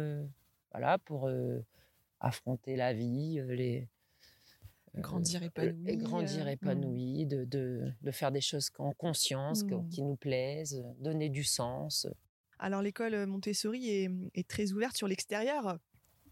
[0.73, 1.31] voilà, pour
[2.21, 3.89] affronter la vie, les
[4.97, 6.49] grandir épanoui, grandir mmh.
[6.49, 9.89] épanoui, de, de, de, faire des choses en conscience, mmh.
[9.89, 12.07] qui nous plaisent, donner du sens.
[12.59, 15.79] Alors l'école Montessori est, est, très ouverte sur l'extérieur,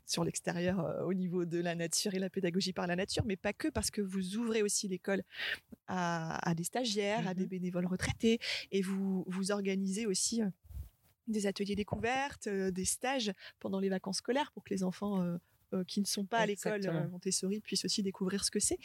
[0.04, 3.52] sur l'extérieur au niveau de la nature et la pédagogie par la nature, mais pas
[3.52, 5.22] que parce que vous ouvrez aussi l'école
[5.86, 8.40] à, à, des stagiaires, à des bénévoles retraités,
[8.72, 10.42] et vous vous organisez aussi
[11.28, 15.36] des ateliers découvertes, euh, des stages pendant les vacances scolaires pour que les enfants euh,
[15.74, 18.78] euh, qui ne sont pas à l'école Montessori puissent aussi découvrir ce que c'est.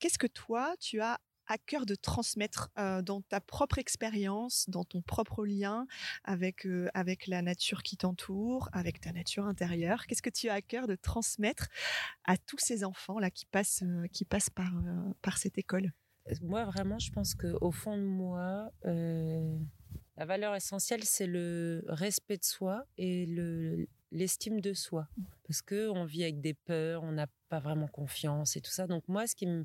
[0.00, 2.70] Qu'est-ce que toi, tu as à cœur de transmettre
[3.02, 5.86] dans ta propre expérience, dans ton propre lien
[6.22, 10.06] avec, avec la nature qui t'entoure, avec ta nature intérieure?
[10.06, 11.66] Qu'est-ce que tu as à cœur de transmettre
[12.24, 13.82] à tous ces enfants-là qui passent,
[14.12, 14.72] qui passent par,
[15.20, 15.92] par cette école?
[16.40, 18.70] Moi, vraiment, je pense qu'au fond de moi,
[20.16, 25.08] la valeur essentielle, c'est le respect de soi et le, l'estime de soi.
[25.46, 28.86] Parce que on vit avec des peurs, on n'a pas vraiment confiance et tout ça.
[28.86, 29.64] Donc moi, ce qui me,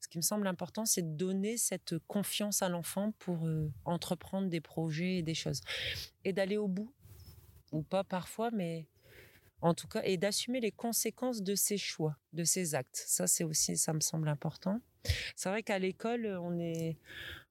[0.00, 4.48] ce qui me semble important, c'est de donner cette confiance à l'enfant pour euh, entreprendre
[4.48, 5.60] des projets et des choses.
[6.24, 6.92] Et d'aller au bout.
[7.72, 8.86] Ou pas parfois, mais
[9.62, 13.02] en tout cas, et d'assumer les conséquences de ses choix, de ses actes.
[13.06, 14.80] Ça, c'est aussi, ça me semble important.
[15.36, 16.98] C'est vrai qu'à l'école, on est,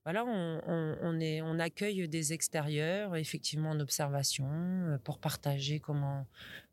[0.04, 6.26] voilà, on, accueille des extérieurs, effectivement en observation, euh, pour partager comment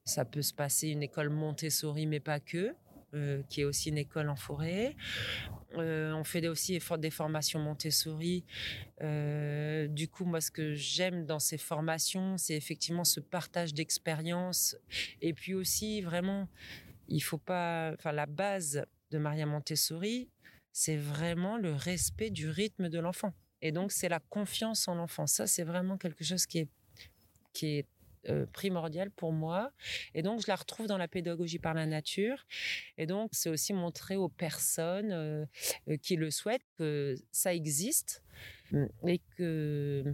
[0.04, 2.74] ça peut se passer une école Montessori, mais pas que.
[3.14, 4.94] Euh, qui est aussi une école en forêt.
[5.78, 8.44] Euh, on fait aussi des formations Montessori.
[9.00, 14.76] du coup, moi, ce que j'aime dans ces formations, c'est effectivement ce partage d'expériences.
[15.22, 16.48] Et puis aussi, vraiment,
[17.08, 17.92] il faut pas.
[17.94, 20.28] Enfin, la base de Maria Montessori,
[20.78, 23.34] c'est vraiment le respect du rythme de l'enfant.
[23.62, 25.26] Et donc, c'est la confiance en l'enfant.
[25.26, 26.68] Ça, c'est vraiment quelque chose qui est,
[27.52, 27.86] qui est
[28.52, 29.72] primordiale pour moi.
[30.14, 32.46] Et donc, je la retrouve dans la pédagogie par la nature.
[32.96, 35.48] Et donc, c'est aussi montrer aux personnes
[36.00, 38.22] qui le souhaitent que ça existe
[39.04, 40.04] et que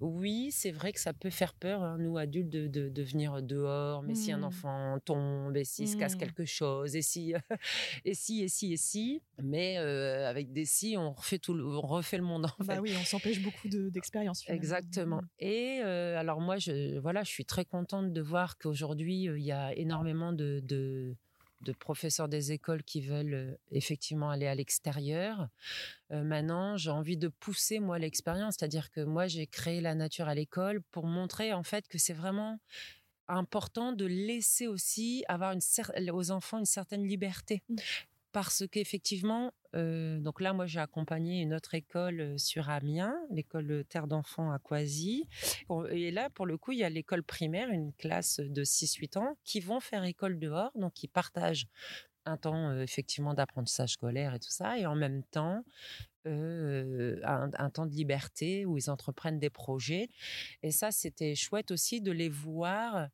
[0.00, 4.02] oui, c'est vrai que ça peut faire peur, hein, nous adultes, de, de, venir dehors.
[4.02, 4.44] Mais si un mmh.
[4.44, 6.18] enfant tombe, et s'il se casse mmh.
[6.18, 7.34] quelque chose, et si,
[8.04, 9.22] et si, et si, et si.
[9.42, 12.46] Mais avec des si, on refait tout, on refait le monde.
[12.46, 14.44] En bah oui, on s'empêche beaucoup d'expérience.
[14.48, 15.22] Exactement.
[15.22, 15.28] Mmh.
[15.40, 19.74] Et alors moi, je, voilà, je suis très contente de voir qu'aujourd'hui il y a
[19.74, 21.16] énormément de de
[21.72, 25.48] professeurs des écoles qui veulent effectivement aller à l'extérieur.
[26.10, 30.34] Maintenant, j'ai envie de pousser moi l'expérience, c'est-à-dire que moi j'ai créé la nature à
[30.34, 32.58] l'école pour montrer en fait que c'est vraiment
[33.28, 35.54] important de laisser aussi avoir
[36.12, 37.62] aux enfants une certaine liberté.
[37.68, 37.76] Mmh
[38.32, 43.84] parce qu'effectivement, euh, donc là, moi, j'ai accompagné une autre école euh, sur Amiens, l'école
[43.88, 45.28] Terre d'enfants à Coisy.
[45.90, 49.38] Et là, pour le coup, il y a l'école primaire, une classe de 6-8 ans,
[49.44, 51.68] qui vont faire école dehors, donc qui partagent
[52.28, 55.64] un temps euh, effectivement d'apprentissage scolaire et tout ça, et en même temps
[56.28, 60.08] un, temps de liberté où ils entreprennent des projets.
[60.62, 63.08] Et ça, c'était chouette aussi de les voir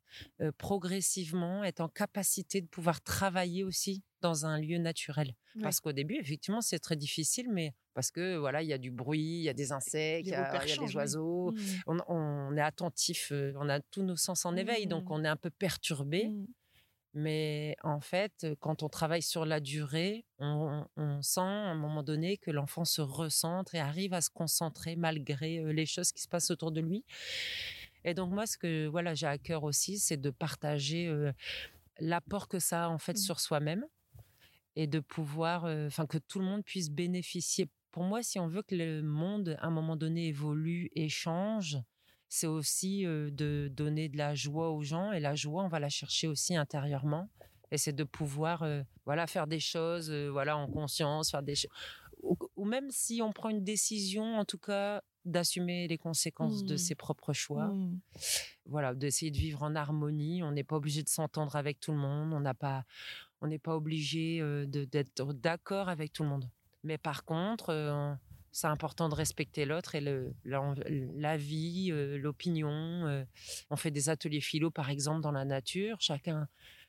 [0.57, 5.35] progressivement être en capacité de pouvoir travailler aussi dans un lieu naturel.
[5.61, 8.91] Parce qu'au début, effectivement, c'est très difficile, mais parce que voilà, il y a du
[8.91, 11.51] bruit, il y a des insectes, il y, a des oiseaux.
[11.51, 12.01] Mmh.
[12.07, 15.11] On, est attentif, on a tous nos sens en éveil, donc mmh.
[15.11, 16.27] on est un peu perturbé.
[16.27, 16.45] Mmh.
[17.17, 20.85] Mais en fait, quand on travaille sur la durée, on,
[21.21, 25.63] sent à un moment donné que l'enfant se recentre et arrive à se concentrer malgré
[25.73, 27.05] les choses qui se passent autour de lui.
[28.03, 31.09] Et donc moi, ce que voilà, j'ai à cœur aussi, c'est de partager
[31.99, 33.17] l'apport que ça a en fait mmh.
[33.17, 33.85] sur soi-même
[34.75, 37.69] et de pouvoir, enfin que tout le monde puisse bénéficier.
[37.91, 41.77] Pour moi, si on veut que le monde à un moment donné évolue et change,
[42.29, 45.89] c'est aussi de donner de la joie aux gens et la joie on va la
[45.89, 47.29] chercher aussi intérieurement
[47.71, 48.65] et c'est de pouvoir
[49.05, 51.55] voilà faire des choses voilà en conscience faire des
[52.55, 56.77] ou, même si on prend une décision en tout cas d'assumer les conséquences de mmh.
[56.77, 57.99] ses propres choix mmh.
[58.65, 61.97] voilà d'essayer de vivre en harmonie on n'est pas obligé de s'entendre avec tout le
[61.97, 62.85] monde on n'a pas
[63.41, 66.49] on n'est pas obligé d'être d'accord avec tout le monde
[66.83, 68.17] mais par contre
[68.55, 72.69] c'est important de respecter l'autre et le, la, vie, euh, l'opinion.
[72.69, 73.25] Euh.
[73.69, 75.97] on fait des ateliers philo, par exemple, dans la nature.
[75.99, 76.47] Chacun,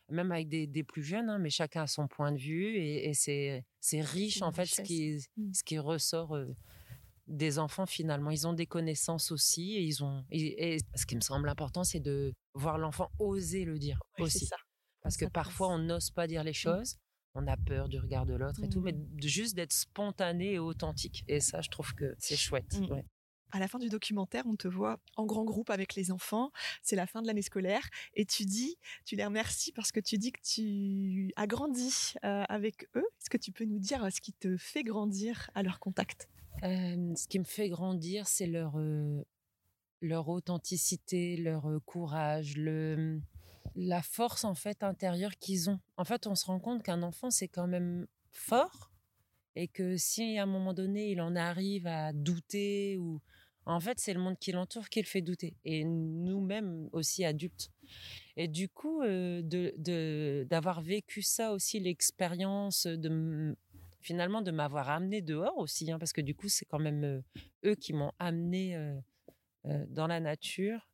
[0.09, 3.65] même avec des, plus jeunes, hein, mais chacun a son point de vue et, c'est,
[3.93, 5.55] riche, en fait, ce qui, mmh.
[5.55, 6.37] ce qui ressort.
[6.37, 6.55] Euh,
[7.27, 11.21] des enfants finalement ils ont des connaissances aussi et ils ont et, ce qui me
[11.21, 14.49] semble important c'est de voir l'enfant oser le dire aussi
[15.03, 16.55] parce que parfois on n'ose pas dire les mmh.
[16.55, 16.99] choses
[17.37, 19.23] on a peur du regard de l'autre et tout, mais mmh.
[19.23, 21.25] juste d'être spontané et authentique.
[21.29, 22.81] Et ça, je trouve que c'est chouette.
[22.81, 23.03] Mmh.
[23.53, 26.51] À la fin du documentaire, on te voit en grand groupe avec les enfants.
[26.83, 30.19] C'est la fin de l'année scolaire et tu dis, tu les remercies parce que tu
[30.19, 33.07] dis que tu as grandi euh, avec eux.
[33.21, 36.29] Est-ce que tu peux nous dire ce qui te fait grandir à leur contact?
[36.63, 38.77] Ce qui me fait grandir, c'est leur
[40.03, 43.21] leur authenticité, leur courage, le
[43.75, 45.81] la force en fait intérieure qu'ils ont.
[45.97, 48.93] En fait, on se rend compte qu'un enfant c'est quand même fort
[49.55, 53.21] et que si à un moment donné il en arrive à douter ou
[53.65, 57.71] en fait c'est le monde qui l'entoure qui le fait douter et nous-mêmes aussi adultes.
[58.37, 63.57] Et du coup de d'avoir vécu ça aussi l'expérience de
[64.03, 67.23] finalement de m'avoir amené dehors aussi hein, parce que du coup c'est quand même
[67.65, 68.79] eux qui m'ont amené
[69.65, 70.87] dans la nature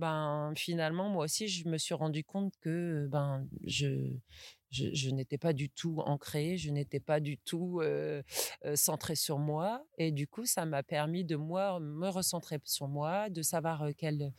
[0.00, 4.16] ben finalement moi aussi je me suis rendu compte que ben je
[4.72, 8.22] je, n'étais pas du tout ancrée, je n'étais pas du tout euh,
[8.76, 13.30] centrée sur moi et du coup ça m'a permis de moi me recentrer sur moi,
[13.30, 14.32] de savoir quel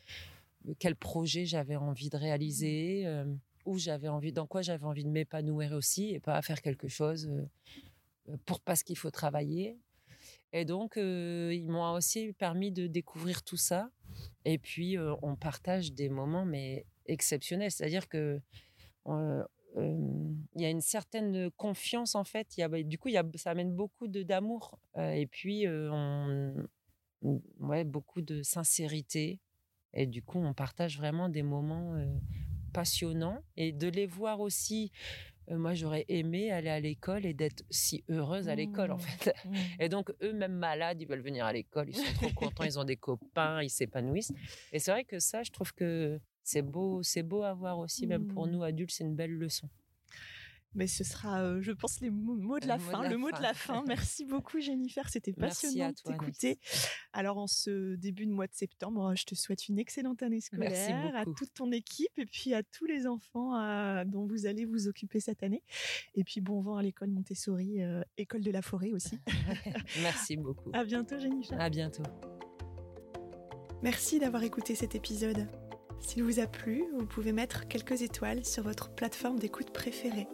[0.80, 3.06] quel projet j'avais envie de réaliser,
[3.66, 7.30] où j'avais envie dans quoi j'avais envie de m'épanouir aussi et pas faire quelque chose
[8.46, 9.78] pour parce qu'il faut travailler.
[10.54, 13.90] Et donc ils m'ont aussi permis de découvrir tout ça
[14.46, 17.72] et puis, on partage des moments, mais exceptionnels.
[17.72, 18.42] C'est-à-dire que
[19.08, 22.58] il y a une certaine confiance en fait.
[22.58, 25.66] Y a, bah, du coup, y a, ça amène beaucoup d'amour et puis
[27.60, 29.40] ouais, beaucoup de sincérité.
[29.94, 31.96] Et du coup, on partage vraiment des moments
[32.74, 34.92] passionnants et de les voir aussi
[35.50, 39.00] moi j'aurais aimé aller à l'école et d'être si heureuse à l'école en mmh.
[39.00, 39.34] fait.
[39.46, 39.56] Mmh.
[39.80, 42.80] Et donc eux même malades, ils veulent venir à l'école, ils sont trop contents, ils
[42.80, 44.34] ont des copains, ils s'épanouissent.
[44.72, 48.08] Et c'est vrai que ça, je trouve que c'est beau, c'est beau à voir aussi,
[48.08, 48.52] même pour mmh.
[48.52, 49.70] nous adultes, c'est une belle leçon.
[50.74, 53.08] Mais ce sera, euh, je pense, les mots, de la fin.
[53.08, 53.84] le mot de la fin.
[53.88, 55.08] Merci beaucoup, Jennifer.
[55.10, 56.60] C'était passionnant de t'écouter.
[57.12, 61.16] Alors, en ce début de mois de septembre, je te souhaite une excellente année scolaire
[61.16, 64.88] à toute ton équipe et puis à tous les enfants euh, dont vous allez vous
[64.88, 65.64] occuper cette année.
[66.16, 69.20] Et puis, bon vent à l'école Montessori, euh, école de la forêt aussi.
[70.02, 70.72] Merci beaucoup.
[70.82, 71.60] À bientôt, Jennifer.
[71.60, 72.04] À bientôt.
[73.84, 75.48] Merci d'avoir écouté cet épisode.
[76.00, 80.28] S'il vous a plu, vous pouvez mettre quelques étoiles sur votre plateforme d'écoute préférée.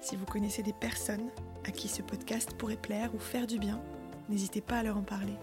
[0.00, 1.28] Si vous connaissez des personnes
[1.66, 3.80] à qui ce podcast pourrait plaire ou faire du bien,
[4.28, 5.34] n'hésitez pas à leur en parler.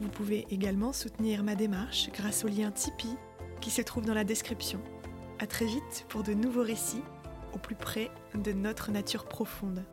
[0.00, 3.16] Vous pouvez également soutenir ma démarche grâce au lien Tipeee
[3.60, 4.80] qui se trouve dans la description.
[5.38, 7.02] À très vite pour de nouveaux récits
[7.54, 9.84] au plus près de notre nature profonde.